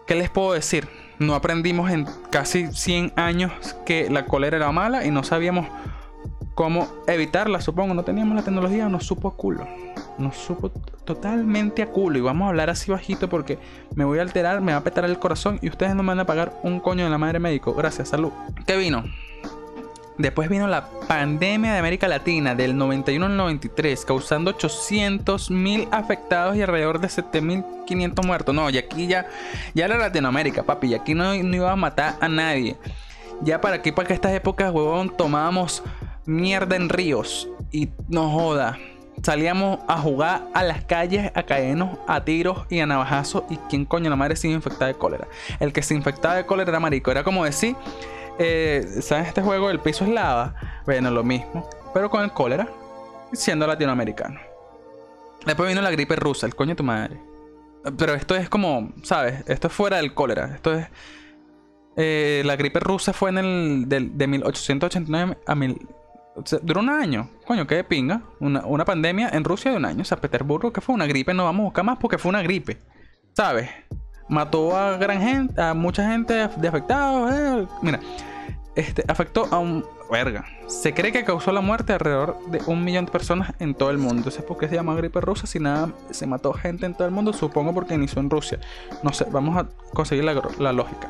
¿Qué 0.07 0.15
les 0.15 0.31
puedo 0.31 0.53
decir? 0.53 0.87
No 1.19 1.35
aprendimos 1.35 1.91
en 1.91 2.07
casi 2.31 2.71
100 2.73 3.13
años 3.17 3.51
que 3.85 4.09
la 4.09 4.25
cólera 4.25 4.57
era 4.57 4.71
mala 4.71 5.05
y 5.05 5.11
no 5.11 5.23
sabíamos 5.23 5.67
cómo 6.55 6.87
evitarla, 7.05 7.61
supongo. 7.61 7.93
No 7.93 8.03
teníamos 8.03 8.35
la 8.35 8.43
tecnología, 8.43 8.89
nos 8.89 9.05
supo 9.05 9.27
a 9.27 9.35
culo. 9.35 9.67
Nos 10.17 10.37
supo 10.37 10.69
totalmente 11.03 11.83
a 11.83 11.87
culo. 11.87 12.17
Y 12.17 12.21
vamos 12.21 12.45
a 12.45 12.49
hablar 12.49 12.69
así 12.69 12.89
bajito 12.89 13.29
porque 13.29 13.59
me 13.93 14.05
voy 14.05 14.17
a 14.19 14.23
alterar, 14.23 14.61
me 14.61 14.71
va 14.71 14.79
a 14.79 14.83
petar 14.83 15.05
el 15.05 15.19
corazón 15.19 15.59
y 15.61 15.69
ustedes 15.69 15.93
no 15.93 16.01
me 16.01 16.07
van 16.09 16.21
a 16.21 16.25
pagar 16.25 16.59
un 16.63 16.79
coño 16.79 17.03
de 17.03 17.11
la 17.11 17.17
madre 17.17 17.39
médico. 17.39 17.73
Gracias, 17.73 18.09
salud. 18.09 18.31
¿Qué 18.65 18.77
vino? 18.77 19.03
Después 20.17 20.47
vino 20.47 20.65
la 20.65 20.87
pandemia 21.09 21.73
de 21.73 21.79
América 21.79 22.07
Latina 22.07 22.55
del 22.55 22.77
91 22.77 23.25
al 23.25 23.35
93, 23.35 24.05
causando 24.05 24.51
800 24.51 25.51
mil 25.51 25.89
afectados 25.91 26.55
y 26.55 26.61
alrededor 26.61 27.01
de 27.01 27.09
7500 27.09 28.25
muertos. 28.25 28.55
No, 28.55 28.69
y 28.69 28.77
aquí 28.77 29.07
ya, 29.07 29.27
ya 29.73 29.85
era 29.85 29.97
Latinoamérica, 29.97 30.63
papi, 30.63 30.87
y 30.87 30.93
aquí 30.93 31.13
no, 31.13 31.35
no 31.35 31.55
iba 31.55 31.69
a 31.69 31.75
matar 31.75 32.15
a 32.21 32.29
nadie. 32.29 32.77
Ya 33.41 33.59
para 33.59 33.75
aquí, 33.75 33.91
para 33.91 34.07
que 34.07 34.13
estas 34.13 34.31
épocas, 34.31 34.71
huevón, 34.71 35.09
tomábamos 35.09 35.83
mierda 36.25 36.75
en 36.75 36.89
ríos 36.89 37.47
y 37.71 37.89
no 38.07 38.29
joda. 38.29 38.77
Salíamos 39.23 39.79
a 39.87 39.97
jugar 39.97 40.47
a 40.53 40.63
las 40.63 40.83
calles, 40.83 41.31
a 41.33 41.43
caernos 41.43 41.97
a 42.07 42.23
tiros 42.23 42.65
y 42.69 42.79
a 42.79 42.85
navajazos. 42.85 43.43
¿Y 43.49 43.57
quién 43.69 43.85
coño 43.85 44.09
la 44.09 44.15
madre 44.15 44.35
se 44.35 44.47
infectaba 44.47 44.87
de 44.87 44.95
cólera? 44.95 45.27
El 45.59 45.73
que 45.73 45.81
se 45.81 45.95
infectaba 45.95 46.35
de 46.35 46.45
cólera 46.45 46.69
era 46.69 46.79
marico. 46.79 47.11
Era 47.11 47.23
como 47.23 47.45
decir, 47.45 47.75
eh, 48.37 48.85
¿sabes 49.01 49.29
este 49.29 49.41
juego? 49.41 49.69
El 49.69 49.79
piso 49.79 50.03
es 50.03 50.11
lava. 50.11 50.55
Bueno, 50.85 51.09
lo 51.11 51.23
mismo. 51.23 51.67
Pero 51.93 52.09
con 52.09 52.23
el 52.23 52.31
cólera, 52.31 52.67
siendo 53.31 53.65
latinoamericano. 53.65 54.39
Después 55.45 55.69
vino 55.69 55.81
la 55.81 55.91
gripe 55.91 56.15
rusa, 56.15 56.45
el 56.45 56.55
coño 56.55 56.71
de 56.71 56.75
tu 56.75 56.83
madre. 56.83 57.19
Pero 57.97 58.15
esto 58.15 58.35
es 58.35 58.49
como, 58.49 58.93
¿sabes? 59.03 59.43
Esto 59.47 59.67
es 59.67 59.73
fuera 59.73 59.97
del 59.97 60.13
cólera. 60.13 60.51
Esto 60.55 60.73
es. 60.73 60.87
Eh, 61.97 62.43
la 62.45 62.57
gripe 62.57 62.79
rusa 62.79 63.13
fue 63.13 63.29
en 63.29 63.37
el. 63.37 63.85
de 63.87 64.27
1889 64.27 65.37
a 65.47 65.55
mil 65.55 65.79
duró 66.61 66.81
un 66.81 66.89
año. 66.89 67.29
Coño, 67.45 67.65
qué 67.67 67.83
pinga. 67.83 68.21
Una, 68.39 68.85
pandemia 68.85 69.29
en 69.29 69.43
Rusia 69.43 69.71
de 69.71 69.77
un 69.77 69.85
año. 69.85 70.03
San 70.05 70.19
Petersburgo, 70.19 70.71
que 70.71 70.81
fue 70.81 70.95
una 70.95 71.05
gripe. 71.05 71.33
No 71.33 71.45
vamos 71.45 71.61
a 71.61 71.65
buscar 71.65 71.85
más 71.85 71.97
porque 71.97 72.17
fue 72.17 72.29
una 72.29 72.41
gripe. 72.41 72.77
¿Sabes? 73.33 73.69
Mató 74.27 74.75
a 74.75 74.97
gran 74.97 75.21
gente, 75.21 75.61
a 75.61 75.73
mucha 75.73 76.09
gente 76.09 76.33
de 76.33 76.67
afectados. 76.67 77.31
Eh. 77.33 77.67
Mira, 77.81 77.99
este, 78.75 79.03
afectó 79.07 79.47
a 79.51 79.59
un. 79.59 79.85
Se 80.67 80.93
cree 80.93 81.11
que 81.11 81.23
causó 81.23 81.51
la 81.51 81.61
muerte 81.61 81.93
alrededor 81.93 82.37
de 82.47 82.61
un 82.67 82.83
millón 82.83 83.05
de 83.05 83.11
personas 83.11 83.53
en 83.59 83.73
todo 83.73 83.91
el 83.91 83.97
mundo. 83.97 84.17
Entonces, 84.17 84.43
¿por 84.43 84.57
qué 84.57 84.67
se 84.67 84.75
llama 84.75 84.95
gripe 84.95 85.21
rusa 85.21 85.47
si 85.47 85.59
nada 85.59 85.89
se 86.11 86.27
mató 86.27 86.53
gente 86.53 86.85
en 86.85 86.93
todo 86.93 87.07
el 87.07 87.13
mundo? 87.13 87.33
Supongo 87.33 87.73
porque 87.73 87.95
inició 87.95 88.21
en 88.21 88.29
Rusia. 88.29 88.59
No 89.03 89.13
sé, 89.13 89.25
vamos 89.31 89.57
a 89.57 89.67
conseguir 89.93 90.23
la, 90.23 90.41
la 90.59 90.73
lógica. 90.73 91.09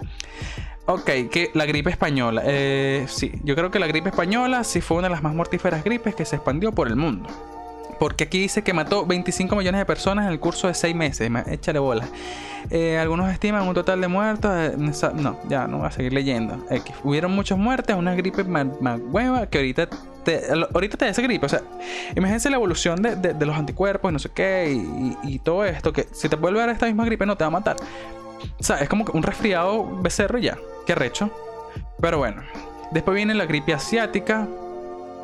Ok, 0.88 1.06
que 1.32 1.52
la 1.54 1.66
gripe 1.66 1.90
española. 1.90 2.44
Eh, 2.46 3.06
sí, 3.08 3.32
yo 3.44 3.56
creo 3.56 3.72
que 3.72 3.80
la 3.80 3.88
gripe 3.88 4.10
española 4.10 4.64
sí 4.64 4.82
fue 4.82 4.98
una 4.98 5.08
de 5.08 5.14
las 5.14 5.24
más 5.24 5.34
mortíferas 5.34 5.84
gripes 5.84 6.14
que 6.16 6.26
se 6.26 6.36
expandió 6.36 6.72
por 6.72 6.88
el 6.88 6.96
mundo. 6.96 7.28
Porque 8.00 8.26
aquí 8.26 8.40
dice 8.40 8.64
que 8.64 8.74
mató 8.74 9.06
25 9.06 9.56
millones 9.56 9.80
de 9.80 9.86
personas 9.86 10.26
en 10.26 10.32
el 10.32 10.40
curso 10.40 10.68
de 10.68 10.74
6 10.74 10.96
meses. 10.96 11.32
Échale 11.48 11.80
bola. 11.80 12.08
Eh, 12.70 12.98
algunos 12.98 13.32
estiman 13.32 13.68
un 13.68 13.74
total 13.74 14.02
de 14.02 14.08
muertos. 14.08 14.52
Eh, 14.54 14.76
no, 15.16 15.40
ya 15.48 15.68
no 15.68 15.80
voy 15.80 15.88
a 15.88 15.92
seguir 15.92 16.14
leyendo. 16.14 16.66
hubieron 17.04 17.32
muchas 17.32 17.58
muertes, 17.58 17.96
una 17.96 18.16
gripe 18.16 18.44
más, 18.44 19.00
hueva 19.12 19.48
que 19.48 19.60
ahorita 19.60 19.88
te, 20.24 20.42
ahorita 20.74 20.98
te 20.98 21.06
da 21.06 21.12
esa 21.12 21.22
gripe. 21.22 21.46
O 21.46 21.50
sea, 21.50 21.62
imagínense 22.16 22.50
la 22.50 22.56
evolución 22.58 23.02
de, 23.02 23.46
los 23.46 23.56
anticuerpos 23.56 24.12
y 24.12 24.14
no 24.14 24.20
sé 24.20 24.30
qué 24.34 24.76
y, 25.24 25.40
todo 25.40 25.66
esto. 25.66 25.94
Que 25.94 26.08
si 26.12 26.28
te 26.30 26.36
vuelve 26.36 26.60
a 26.60 26.66
dar 26.66 26.72
esta 26.72 26.88
misma 26.88 27.06
gripe 27.06 27.26
no 27.26 27.38
te 27.38 27.44
va 27.44 27.48
a 27.48 27.52
matar. 27.52 27.78
O 28.60 28.64
sea, 28.64 28.78
es 28.80 28.90
como 28.90 29.06
un 29.14 29.24
resfriado 29.24 30.02
becerro 30.02 30.38
ya. 30.38 30.58
Qué 30.86 30.96
recho. 30.96 31.30
Pero 32.02 32.18
bueno. 32.18 32.44
Después 32.92 33.16
viene 33.16 33.34
la 33.34 33.46
gripe 33.46 33.74
asiática. 33.74 34.48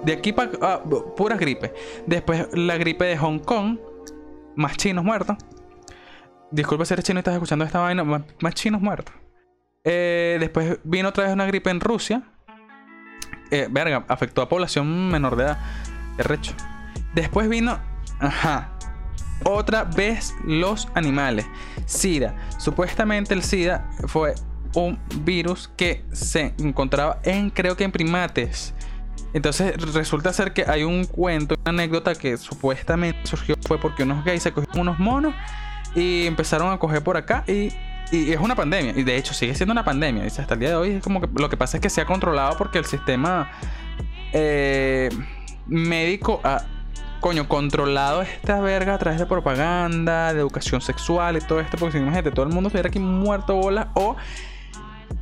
De 0.04 0.14
aquí 0.14 0.34
para... 0.34 0.52
Ah, 0.62 0.82
pura 1.16 1.36
gripe. 1.38 1.74
Después 2.06 2.48
la 2.54 2.78
gripe 2.78 3.06
de 3.06 3.18
Hong 3.18 3.40
Kong. 3.40 3.78
Más 4.56 4.78
chinos 4.78 5.04
muertos. 5.04 5.38
Disculpa 6.52 6.86
si 6.86 6.94
eres 6.94 7.06
chino 7.06 7.20
y 7.20 7.22
estás 7.22 7.34
escuchando 7.34 7.66
esta 7.66 7.80
vaina. 7.80 8.04
Más, 8.04 8.54
chinos 8.56 8.82
muertos. 8.82 9.14
Eh, 9.84 10.38
después 10.40 10.80
vino 10.84 11.10
otra 11.10 11.26
vez 11.26 11.34
una 11.34 11.46
gripe 11.46 11.70
en 11.70 11.80
Rusia. 11.80 12.24
Eh, 13.50 13.68
verga, 13.70 14.06
afectó 14.08 14.42
a 14.42 14.50
población 14.50 15.10
menor 15.10 15.36
de 15.36 15.44
edad. 15.44 15.60
Qué 16.18 16.24
recho. 16.24 16.54
Después 17.14 17.48
vino... 17.50 17.80
Ajá 18.20 18.72
otra 19.44 19.84
vez 19.84 20.36
los 20.46 20.88
animales. 20.94 21.46
SIDA. 21.86 22.36
Supuestamente 22.58 23.34
el 23.34 23.44
SIDA 23.44 23.90
fue 24.08 24.36
un 24.76 25.00
virus 25.24 25.70
que 25.76 26.06
se 26.12 26.54
encontraba 26.60 27.20
en, 27.24 27.50
creo 27.50 27.76
que 27.76 27.84
en 27.84 27.92
primates. 27.92 28.74
Entonces 29.34 29.76
resulta 29.94 30.34
ser 30.34 30.54
que 30.54 30.66
hay 30.68 30.84
un 30.84 31.06
cuento, 31.06 31.56
una 31.64 31.70
anécdota 31.70 32.16
que 32.16 32.38
supuestamente 32.38 33.26
surgió 33.26 33.56
fue 33.66 33.78
porque 33.78 34.04
unos 34.04 34.26
gays 34.26 34.44
se 34.44 34.52
cogieron 34.52 34.82
unos 34.82 35.00
monos 35.00 35.34
y 35.96 36.26
empezaron 36.28 36.72
a 36.72 36.78
coger 36.78 37.02
por 37.04 37.18
acá 37.18 37.44
y, 37.48 37.72
es 38.12 38.40
una 38.40 38.56
pandemia. 38.56 38.92
Y 38.96 39.04
de 39.04 39.16
hecho 39.16 39.34
sigue 39.34 39.56
siendo 39.56 39.72
una 39.72 39.86
pandemia. 39.86 40.24
Dice, 40.24 40.42
hasta 40.42 40.56
el 40.56 40.60
día 40.60 40.70
de 40.70 40.76
hoy 40.76 40.90
es 40.92 41.04
como 41.04 41.22
que 41.22 41.30
lo 41.34 41.50
que 41.50 41.56
pasa 41.56 41.78
es 41.78 41.82
que 41.82 41.90
se 41.90 42.02
ha 42.02 42.06
controlado 42.06 42.58
porque 42.58 42.78
el 42.78 42.86
sistema 42.86 43.50
eh, 44.34 45.10
médico 45.66 46.42
ha 46.44 46.66
coño, 47.22 47.48
controlado 47.48 48.24
esta 48.24 48.60
verga 48.60 48.96
a 48.96 48.98
través 48.98 49.20
de 49.20 49.28
propaganda, 49.28 50.34
de 50.34 50.40
educación 50.42 50.82
sexual 50.82 51.38
y 51.38 51.40
todo 51.40 51.62
esto, 51.62 51.78
porque 51.78 51.94
si 51.94 51.98
imagínate, 52.00 52.32
todo 52.32 52.46
el 52.46 52.52
mundo 52.52 52.68
estuviera 52.68 52.90
aquí 52.90 53.00
muerto 53.00 53.56
bola 53.56 53.92
o 53.94 54.18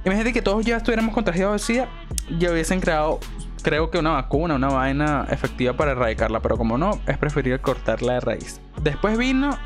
Imagínate 0.06 0.32
que 0.32 0.41
todos 0.41 0.65
ya 0.65 0.78
estuviéramos 0.78 1.13
contagiados 1.13 1.62
de 1.62 1.74
SIDA, 1.74 1.89
ya 2.38 2.52
hubiesen 2.52 2.80
creado, 2.80 3.19
creo 3.62 3.89
que 3.89 3.98
una 3.98 4.12
vacuna, 4.12 4.56
una 4.56 4.69
vaina 4.69 5.28
efectiva 5.30 5.74
para 5.74 5.91
erradicarla, 5.91 6.41
pero 6.41 6.58
como 6.58 6.78
no, 6.78 7.00
es 7.08 7.17
preferible 7.17 7.60
cortarla 7.60 8.13
de 8.13 8.19
raíz. 8.19 8.62
Después 8.82 9.17
vino 9.17 9.58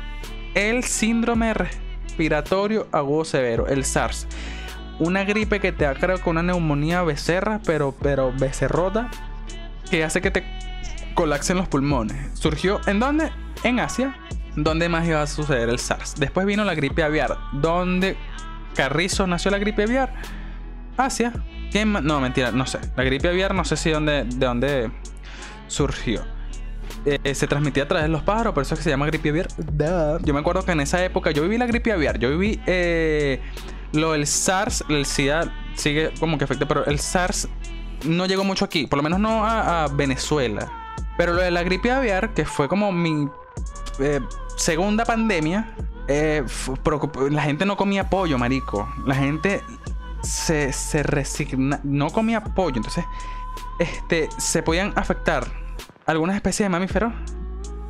el 0.54 0.84
síndrome 0.84 1.54
respiratorio 1.54 2.86
agudo 2.92 3.24
severo, 3.24 3.66
el 3.66 3.84
SARS. 3.84 4.26
Una 4.98 5.24
gripe 5.24 5.60
que 5.60 5.72
te 5.72 5.84
da, 5.84 5.94
creo 5.94 6.18
que 6.18 6.30
una 6.30 6.42
neumonía 6.42 7.02
becerra, 7.02 7.60
pero, 7.66 7.94
pero 8.00 8.32
becerrota, 8.32 9.10
que 9.90 10.04
hace 10.04 10.20
que 10.20 10.30
te 10.30 10.44
colapsen 11.14 11.56
los 11.56 11.68
pulmones. 11.68 12.16
¿Surgió 12.38 12.80
en 12.86 13.00
dónde? 13.00 13.30
En 13.64 13.80
Asia, 13.80 14.16
donde 14.56 14.88
más 14.88 15.06
iba 15.06 15.22
a 15.22 15.26
suceder 15.26 15.68
el 15.68 15.78
SARS. 15.78 16.14
Después 16.16 16.46
vino 16.46 16.64
la 16.64 16.74
gripe 16.74 17.02
aviar, 17.02 17.36
donde 17.52 18.16
Carrizo 18.74 19.26
nació 19.26 19.50
la 19.50 19.58
gripe 19.58 19.84
aviar. 19.84 20.14
Asia. 20.96 21.32
¿Quién 21.70 21.92
No, 21.92 22.20
mentira, 22.20 22.52
no 22.52 22.66
sé. 22.66 22.78
La 22.96 23.04
gripe 23.04 23.28
aviar 23.28 23.54
no 23.54 23.64
sé 23.64 23.76
si 23.76 23.90
dónde, 23.90 24.24
de 24.24 24.46
dónde 24.46 24.90
surgió. 25.66 26.22
Eh, 27.06 27.34
se 27.34 27.46
transmitía 27.46 27.82
a 27.82 27.88
través 27.88 28.04
de 28.04 28.08
los 28.08 28.22
pájaros, 28.22 28.54
por 28.54 28.62
eso 28.62 28.74
es 28.74 28.80
que 28.80 28.84
se 28.84 28.90
llama 28.90 29.06
gripe 29.06 29.28
aviar. 29.28 29.48
Yo 30.22 30.32
me 30.32 30.40
acuerdo 30.40 30.64
que 30.64 30.72
en 30.72 30.80
esa 30.80 31.04
época 31.04 31.32
yo 31.32 31.42
viví 31.42 31.58
la 31.58 31.66
gripe 31.66 31.92
aviar. 31.92 32.18
Yo 32.18 32.30
viví 32.30 32.60
eh, 32.66 33.40
lo 33.92 34.12
del 34.12 34.26
SARS, 34.26 34.84
el 34.88 35.04
SIDA 35.04 35.52
sigue 35.74 36.12
como 36.18 36.38
que 36.38 36.44
afecta, 36.44 36.66
pero 36.66 36.84
el 36.86 36.98
SARS 36.98 37.48
no 38.04 38.26
llegó 38.26 38.44
mucho 38.44 38.64
aquí, 38.64 38.86
por 38.86 38.98
lo 38.98 39.02
menos 39.02 39.20
no 39.20 39.44
a, 39.44 39.88
Venezuela. 39.88 40.70
Pero 41.16 41.34
lo 41.34 41.42
de 41.42 41.50
la 41.50 41.62
gripe 41.62 41.90
aviar, 41.90 42.34
que 42.34 42.44
fue 42.44 42.68
como 42.68 42.90
mi 42.90 43.28
eh, 43.98 44.20
segunda 44.56 45.04
pandemia, 45.04 45.74
eh, 46.08 46.44
la 47.30 47.42
gente 47.42 47.64
no 47.64 47.76
comía 47.76 48.08
pollo, 48.10 48.38
marico. 48.38 48.88
La 49.06 49.14
gente 49.14 49.62
se, 50.24 51.02
resigna, 51.02 51.80
no 51.82 52.10
comía 52.10 52.42
pollo. 52.42 52.76
Entonces, 52.76 53.04
este, 53.78 54.28
se 54.38 54.62
podían 54.62 54.92
afectar 54.96 55.44
algunas 56.06 56.36
especies 56.36 56.66
de 56.66 56.70
mamíferos. 56.70 57.12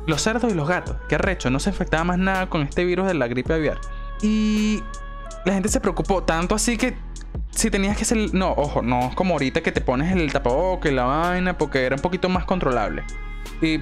Los 0.07 0.21
cerdos 0.21 0.51
y 0.51 0.55
los 0.55 0.67
gatos. 0.67 0.97
Qué 1.09 1.15
arrecho. 1.15 1.49
No 1.49 1.59
se 1.59 1.69
afectaba 1.69 2.03
más 2.03 2.17
nada 2.17 2.49
con 2.49 2.61
este 2.61 2.85
virus 2.85 3.07
de 3.07 3.15
la 3.15 3.27
gripe 3.27 3.53
aviar. 3.53 3.79
Y 4.21 4.83
la 5.45 5.53
gente 5.53 5.69
se 5.69 5.79
preocupó 5.79 6.23
tanto 6.23 6.55
así 6.55 6.77
que 6.77 6.95
si 7.49 7.71
tenías 7.71 7.97
que 7.97 8.05
ser. 8.05 8.33
No, 8.33 8.51
ojo, 8.51 8.81
no 8.81 9.11
como 9.15 9.33
ahorita 9.33 9.61
que 9.61 9.71
te 9.71 9.81
pones 9.81 10.11
el 10.15 10.31
tapabocas 10.31 10.91
y 10.91 10.95
la 10.95 11.05
vaina, 11.05 11.57
porque 11.57 11.83
era 11.83 11.95
un 11.95 12.01
poquito 12.01 12.29
más 12.29 12.45
controlable. 12.45 13.03
Y 13.61 13.79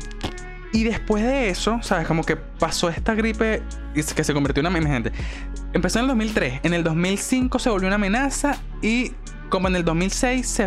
y 0.74 0.84
después 0.84 1.24
de 1.24 1.50
eso, 1.50 1.80
¿sabes? 1.84 2.08
Como 2.08 2.24
que 2.24 2.36
pasó 2.36 2.90
esta 2.90 3.14
gripe 3.14 3.62
y 3.94 4.02
que 4.02 4.24
se 4.24 4.34
convirtió 4.34 4.62
en 4.62 4.76
una 4.76 4.90
gente. 4.90 5.12
Empezó 5.74 6.00
en 6.00 6.06
el 6.06 6.10
2003. 6.10 6.60
En 6.64 6.74
el 6.74 6.84
2005 6.84 7.60
se 7.60 7.70
volvió 7.70 7.88
una 7.88 7.96
amenaza. 7.96 8.58
Y 8.82 9.12
como 9.50 9.68
en 9.68 9.76
el 9.76 9.84
2006, 9.84 10.64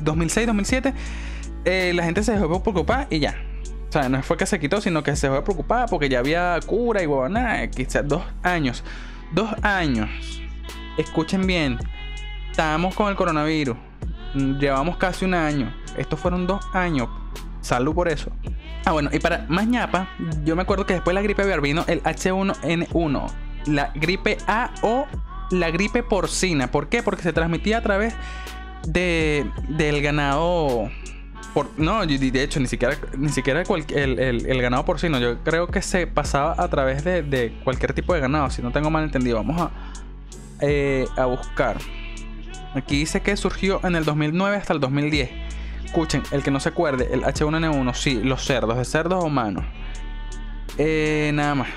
2006, 0.00 0.46
2007, 0.46 0.94
la 1.94 2.04
gente 2.04 2.22
se 2.22 2.32
dejó 2.32 2.62
preocupada 2.62 3.06
y 3.10 3.20
ya. 3.20 3.36
O 3.88 3.92
sea, 3.92 4.08
no 4.08 4.22
fue 4.22 4.36
que 4.36 4.46
se 4.46 4.58
quitó, 4.58 4.80
sino 4.80 5.02
que 5.02 5.14
se 5.14 5.28
dejó 5.28 5.44
preocupada 5.44 5.86
porque 5.86 6.08
ya 6.08 6.18
había 6.18 6.58
cura 6.66 7.02
y 7.02 7.06
nada. 7.06 7.66
Quizás 7.68 8.06
dos 8.06 8.22
años. 8.42 8.82
Dos 9.32 9.50
años. 9.62 10.08
Escuchen 10.98 11.46
bien. 11.46 11.78
Estábamos 12.50 12.94
con 12.94 13.08
el 13.08 13.16
coronavirus. 13.16 13.76
Llevamos 14.34 14.96
casi 14.96 15.24
un 15.24 15.34
año. 15.34 15.74
Estos 15.96 16.18
fueron 16.18 16.46
dos 16.46 16.64
años. 16.72 17.08
Salud 17.60 17.94
por 17.94 18.08
eso. 18.08 18.30
Ah, 18.84 18.92
bueno, 18.92 19.10
y 19.12 19.18
para 19.18 19.44
más 19.48 19.66
ñapa, 19.66 20.08
yo 20.44 20.54
me 20.54 20.62
acuerdo 20.62 20.86
que 20.86 20.94
después 20.94 21.12
de 21.12 21.20
la 21.20 21.22
gripe 21.22 21.42
aviar 21.42 21.60
vino 21.60 21.84
el 21.88 22.02
H1N1, 22.02 23.30
la 23.66 23.92
gripe 23.94 24.38
A 24.46 24.70
o 24.82 25.06
la 25.50 25.70
gripe 25.70 26.02
porcina. 26.02 26.70
¿Por 26.70 26.88
qué? 26.88 27.02
Porque 27.02 27.22
se 27.22 27.32
transmitía 27.32 27.78
a 27.78 27.82
través 27.82 28.14
de, 28.86 29.50
del 29.68 30.02
ganado. 30.02 30.90
Por, 31.54 31.70
no, 31.78 32.04
de 32.04 32.42
hecho, 32.42 32.60
ni 32.60 32.66
siquiera, 32.66 32.96
ni 33.16 33.30
siquiera 33.30 33.62
el, 33.62 34.46
el, 34.46 34.62
ganado 34.62 34.84
porcino. 34.84 35.18
Yo 35.18 35.42
creo 35.42 35.68
que 35.68 35.80
se 35.80 36.06
pasaba 36.06 36.54
a 36.58 36.68
través 36.68 37.02
de, 37.04 37.54
cualquier 37.64 37.94
tipo 37.94 38.12
de 38.12 38.20
ganado, 38.20 38.50
si 38.50 38.60
no 38.62 38.72
tengo 38.72 38.90
mal 38.90 39.04
entendido. 39.04 39.36
Vamos 39.36 39.60
a, 39.60 39.70
eh, 40.60 41.06
a 41.16 41.24
buscar. 41.24 41.78
Aquí 42.74 42.98
dice 42.98 43.22
que 43.22 43.36
surgió 43.36 43.80
en 43.84 43.96
el 43.96 44.04
2009 44.04 44.56
hasta 44.56 44.74
el 44.74 44.80
2010 44.80 45.46
escuchen, 45.96 46.22
el 46.30 46.42
que 46.42 46.50
no 46.50 46.60
se 46.60 46.68
acuerde, 46.68 47.08
el 47.10 47.22
H1N1, 47.22 47.94
sí, 47.94 48.20
los 48.22 48.44
cerdos, 48.44 48.76
de 48.76 48.84
cerdos 48.84 49.24
humanos. 49.24 49.64
Eh, 50.76 51.30
nada 51.32 51.54
más. 51.54 51.68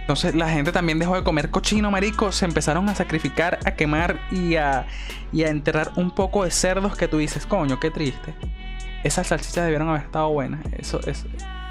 Entonces 0.00 0.34
la 0.34 0.48
gente 0.48 0.72
también 0.72 0.98
dejó 0.98 1.14
de 1.14 1.22
comer 1.22 1.50
cochino, 1.50 1.90
marico. 1.90 2.32
Se 2.32 2.44
empezaron 2.44 2.88
a 2.88 2.94
sacrificar, 2.94 3.58
a 3.64 3.72
quemar 3.72 4.20
y 4.30 4.56
a, 4.56 4.86
y 5.32 5.44
a 5.44 5.48
enterrar 5.48 5.92
un 5.96 6.10
poco 6.10 6.44
de 6.44 6.50
cerdos 6.50 6.96
que 6.96 7.08
tú 7.08 7.18
dices, 7.18 7.46
coño, 7.46 7.78
qué 7.78 7.90
triste. 7.90 8.34
Esas 9.04 9.28
salchichas 9.28 9.64
debieron 9.64 9.88
haber 9.88 10.02
estado 10.02 10.30
buenas. 10.30 10.60
Eso, 10.76 11.00
es 11.06 11.24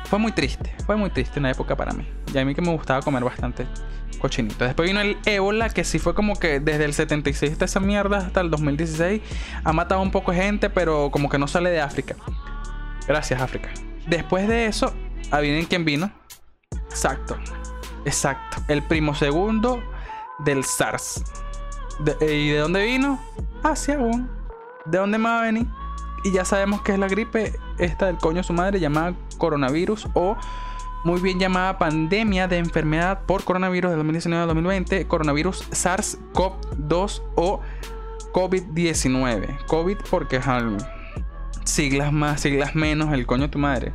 fue 0.10 0.18
muy 0.18 0.32
triste. 0.32 0.74
Fue 0.88 0.96
muy 0.96 1.12
triste 1.12 1.40
una 1.40 1.52
época 1.52 1.76
para 1.76 1.94
mí. 1.94 2.08
Y 2.34 2.38
a 2.40 2.44
mí 2.44 2.56
que 2.56 2.62
me 2.62 2.72
gustaba 2.72 3.02
comer 3.04 3.24
bastante 3.24 3.68
cochinito. 4.20 4.66
Después 4.66 4.90
vino 4.90 5.02
el 5.02 5.18
ébola, 5.26 5.70
que 5.70 5.84
sí 5.84 6.00
fue 6.00 6.16
como 6.16 6.36
que 6.36 6.60
desde 6.60 6.86
el 6.86 6.94
76 6.94 7.60
de 7.60 7.66
esa 7.66 7.80
mierda 7.80 8.18
hasta 8.18 8.42
el 8.42 8.50
2016 8.50 9.22
ha 9.64 9.72
matado 9.72 10.02
un 10.02 10.10
poco 10.10 10.32
de 10.32 10.42
gente, 10.42 10.72
pero 10.72 11.12
como 11.12 11.30
que 11.30 11.38
no 11.38 11.48
sale 11.48 11.70
de 11.70 11.80
África. 11.80 12.16
Gracias, 13.08 13.40
África. 13.40 13.70
Después 14.08 14.48
de 14.48 14.66
eso, 14.66 14.94
adivinen 15.30 15.66
quién 15.66 15.86
vino. 15.86 16.12
Exacto. 16.90 17.38
Exacto. 18.06 18.62
El 18.68 18.84
primo 18.84 19.16
segundo 19.16 19.82
del 20.40 20.64
SARS. 20.64 21.24
¿Y 22.22 22.50
de 22.50 22.58
dónde 22.58 22.86
vino? 22.86 23.20
Asia, 23.64 23.98
¿De 24.86 24.98
dónde 24.98 25.18
más 25.18 25.34
va 25.34 25.40
a 25.42 25.46
venir? 25.46 25.68
Y 26.24 26.32
ya 26.32 26.46
sabemos 26.46 26.82
que 26.82 26.94
es 26.94 27.00
la 27.00 27.08
gripe 27.08 27.54
esta 27.78 28.08
del 28.08 28.18
coño 28.18 28.44
su 28.44 28.54
madre 28.54 28.80
llamada 28.80 29.14
coronavirus 29.38 30.08
o 30.14 30.38
muy 31.06 31.22
bien 31.22 31.40
llamada 31.40 31.78
pandemia 31.78 32.48
de 32.48 32.58
enfermedad 32.58 33.22
por 33.26 33.44
coronavirus 33.44 33.92
de 33.92 33.98
2019-2020, 33.98 35.08
coronavirus 35.08 35.70
SARS-CoV-2 35.72 37.22
o 37.36 37.62
COVID-19. 38.34 39.66
COVID 39.66 39.98
porque 40.10 40.38
es 40.38 40.46
siglas 41.64 42.12
más, 42.12 42.42
siglas 42.42 42.76
menos, 42.76 43.14
el 43.14 43.26
coño 43.26 43.44
de 43.44 43.50
tu 43.50 43.60
madre. 43.60 43.94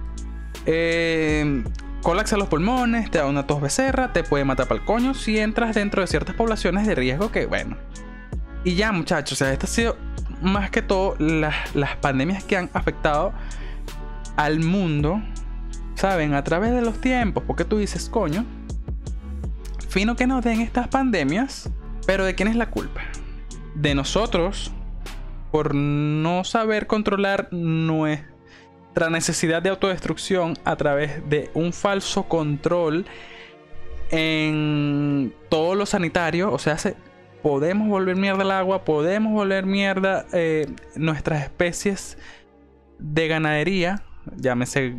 Eh, 0.66 1.62
colapsa 2.04 2.36
los 2.36 2.46
pulmones, 2.46 3.10
te 3.10 3.18
da 3.18 3.26
una 3.26 3.48
tos 3.48 3.60
becerra, 3.60 4.12
te 4.12 4.22
puede 4.22 4.44
matar 4.44 4.68
para 4.68 4.80
el 4.80 4.86
coño 4.86 5.14
si 5.14 5.40
entras 5.40 5.74
dentro 5.74 6.02
de 6.02 6.06
ciertas 6.06 6.36
poblaciones 6.36 6.86
de 6.86 6.94
riesgo 6.94 7.32
que, 7.32 7.46
bueno. 7.46 7.76
Y 8.62 8.76
ya, 8.76 8.92
muchachos, 8.92 9.32
o 9.32 9.44
sea, 9.44 9.52
esta 9.52 9.66
ha 9.66 9.68
sido 9.68 9.96
más 10.40 10.70
que 10.70 10.82
todo 10.82 11.16
las, 11.18 11.74
las 11.74 11.96
pandemias 11.96 12.44
que 12.44 12.56
han 12.56 12.70
afectado 12.72 13.32
al 14.36 14.60
mundo 14.60 15.20
¿saben? 15.94 16.34
A 16.34 16.44
través 16.44 16.72
de 16.72 16.82
los 16.82 17.00
tiempos, 17.00 17.44
porque 17.46 17.64
tú 17.64 17.78
dices, 17.78 18.08
coño, 18.08 18.44
fino 19.88 20.16
que 20.16 20.26
nos 20.26 20.44
den 20.44 20.60
estas 20.60 20.88
pandemias, 20.88 21.70
pero 22.06 22.24
¿de 22.24 22.34
quién 22.34 22.48
es 22.48 22.56
la 22.56 22.70
culpa? 22.70 23.02
De 23.74 23.94
nosotros, 23.94 24.72
por 25.50 25.74
no 25.74 26.44
saber 26.44 26.86
controlar 26.86 27.48
nuestra 28.94 29.11
necesidad 29.11 29.61
de 29.61 29.70
autodestrucción 29.70 30.57
a 30.64 30.76
través 30.76 31.28
de 31.28 31.50
un 31.54 31.72
falso 31.72 32.28
control 32.28 33.04
en 34.12 35.35
todo 35.48 35.74
lo 35.74 35.85
sanitario, 35.85 36.52
o 36.52 36.61
sea, 36.61 36.76
podemos 37.42 37.88
volver 37.88 38.14
mierda 38.14 38.42
al 38.42 38.52
agua, 38.52 38.85
podemos 38.85 39.33
volver 39.33 39.66
mierda 39.66 40.26
eh, 40.33 40.68
nuestras 40.94 41.42
especies 41.42 42.18
de 43.00 43.26
ganadería, 43.26 44.00
llámese 44.37 44.94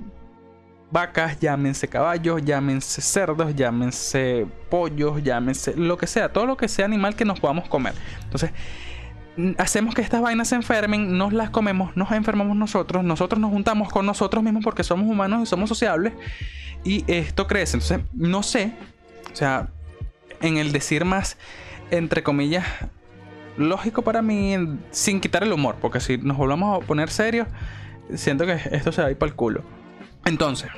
vacas, 0.92 1.40
llámense 1.40 1.88
caballos, 1.88 2.44
llámense 2.44 3.02
cerdos, 3.02 3.56
llámense 3.56 4.46
pollos, 4.70 5.24
llámense 5.24 5.74
lo 5.74 5.98
que 5.98 6.08
sea, 6.08 6.34
todo 6.34 6.46
lo 6.46 6.58
que 6.58 6.68
sea 6.68 6.84
animal 6.84 7.16
que 7.16 7.24
nos 7.24 7.40
podamos 7.40 7.70
comer. 7.70 7.94
Entonces, 8.24 8.52
hacemos 9.58 9.94
que 9.94 10.02
estas 10.02 10.22
vainas 10.22 10.50
se 10.50 10.56
enfermen, 10.56 11.18
nos 11.18 11.34
las 11.34 11.50
comemos, 11.50 11.96
nos 11.96 12.12
enfermamos 12.12 12.56
nosotros, 12.56 13.04
nosotros 13.04 13.40
nos 13.40 13.52
juntamos 13.52 13.92
con 13.92 14.06
nosotros 14.06 14.44
mismos 14.44 14.64
porque 14.64 14.84
somos 14.84 15.08
humanos 15.08 15.44
y 15.44 15.46
somos 15.46 15.70
sociables 15.70 16.14
y 16.84 17.04
esto 17.08 17.48
crece. 17.48 17.78
Entonces, 17.78 18.00
no 18.14 18.44
sé, 18.44 18.74
o 19.32 19.36
sea, 19.36 19.70
en 20.42 20.58
el 20.58 20.72
decir 20.72 21.06
más, 21.06 21.38
entre 21.92 22.24
comillas, 22.24 22.66
lógico 23.58 24.04
para 24.04 24.22
mí, 24.22 24.56
sin 24.92 25.20
quitar 25.20 25.44
el 25.44 25.52
humor, 25.52 25.78
porque 25.82 26.00
si 26.00 26.18
nos 26.18 26.38
volvamos 26.38 26.82
a 26.82 26.86
poner 26.86 27.10
serios, 27.10 27.48
siento 28.14 28.46
que 28.46 28.60
esto 28.72 28.92
se 28.92 29.02
va 29.02 29.08
a 29.08 29.12
ir 29.12 29.18
para 29.18 29.30
el 29.30 29.36
culo. 29.36 29.64
Entonces, 30.26 30.70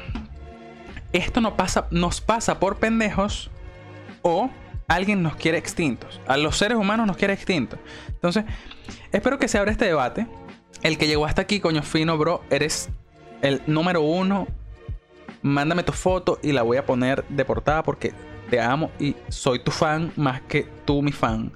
esto 1.13 1.41
no 1.41 1.55
pasa, 1.55 1.87
nos 1.91 2.21
pasa 2.21 2.59
por 2.59 2.77
pendejos 2.77 3.49
o 4.21 4.49
alguien 4.87 5.21
nos 5.21 5.35
quiere 5.35 5.57
extintos. 5.57 6.21
A 6.27 6.37
los 6.37 6.57
seres 6.57 6.77
humanos 6.77 7.07
nos 7.07 7.17
quiere 7.17 7.33
extintos. 7.33 7.79
Entonces, 8.07 8.45
espero 9.11 9.37
que 9.37 9.47
se 9.47 9.57
abra 9.57 9.71
este 9.71 9.85
debate. 9.85 10.27
El 10.83 10.97
que 10.97 11.07
llegó 11.07 11.25
hasta 11.25 11.41
aquí, 11.41 11.59
coño 11.59 11.81
fino, 11.83 12.17
bro, 12.17 12.43
eres 12.49 12.89
el 13.41 13.61
número 13.67 14.01
uno 14.01 14.47
mándame 15.41 15.83
tu 15.83 15.93
foto 15.93 16.39
y 16.41 16.51
la 16.51 16.63
voy 16.63 16.77
a 16.77 16.85
poner 16.85 17.23
de 17.29 17.45
portada 17.45 17.83
porque 17.83 18.13
te 18.49 18.59
amo 18.59 18.91
y 18.99 19.15
soy 19.29 19.59
tu 19.59 19.71
fan 19.71 20.11
más 20.15 20.41
que 20.41 20.67
tú 20.85 21.01
mi 21.01 21.11
fan. 21.11 21.51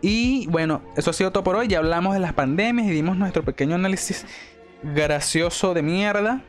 Y 0.00 0.46
bueno, 0.48 0.82
eso 0.96 1.10
ha 1.10 1.12
sido 1.12 1.30
todo 1.30 1.44
por 1.44 1.56
hoy. 1.56 1.68
Ya 1.68 1.78
hablamos 1.78 2.14
de 2.14 2.20
las 2.20 2.32
pandemias 2.32 2.86
y 2.86 2.90
dimos 2.90 3.16
nuestro 3.16 3.42
pequeño 3.42 3.74
análisis 3.74 4.26
gracioso 4.82 5.74
de 5.74 5.82
mierda. 5.82 6.42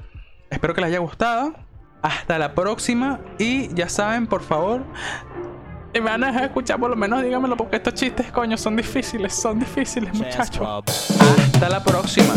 Espero 0.50 0.74
que 0.74 0.82
les 0.82 0.90
haya 0.90 1.00
gustado. 1.00 1.54
Hasta 2.02 2.38
la 2.38 2.54
próxima. 2.54 3.22
Y 3.40 3.74
ya 3.74 3.88
saben, 3.88 4.28
por 4.28 4.42
favor. 4.42 4.84
Y 5.94 6.00
me 6.00 6.10
van 6.10 6.24
a 6.24 6.28
dejar 6.28 6.46
escuchar, 6.46 6.80
por 6.80 6.90
lo 6.90 6.96
menos 6.96 7.22
dígamelo, 7.22 7.56
porque 7.56 7.76
estos 7.76 7.94
chistes, 7.94 8.32
coño, 8.32 8.58
son 8.58 8.76
difíciles, 8.76 9.34
son 9.34 9.60
difíciles, 9.60 10.12
muchachos. 10.16 10.84
Hasta 10.84 11.70
la 11.70 11.84
próxima. 11.84 12.34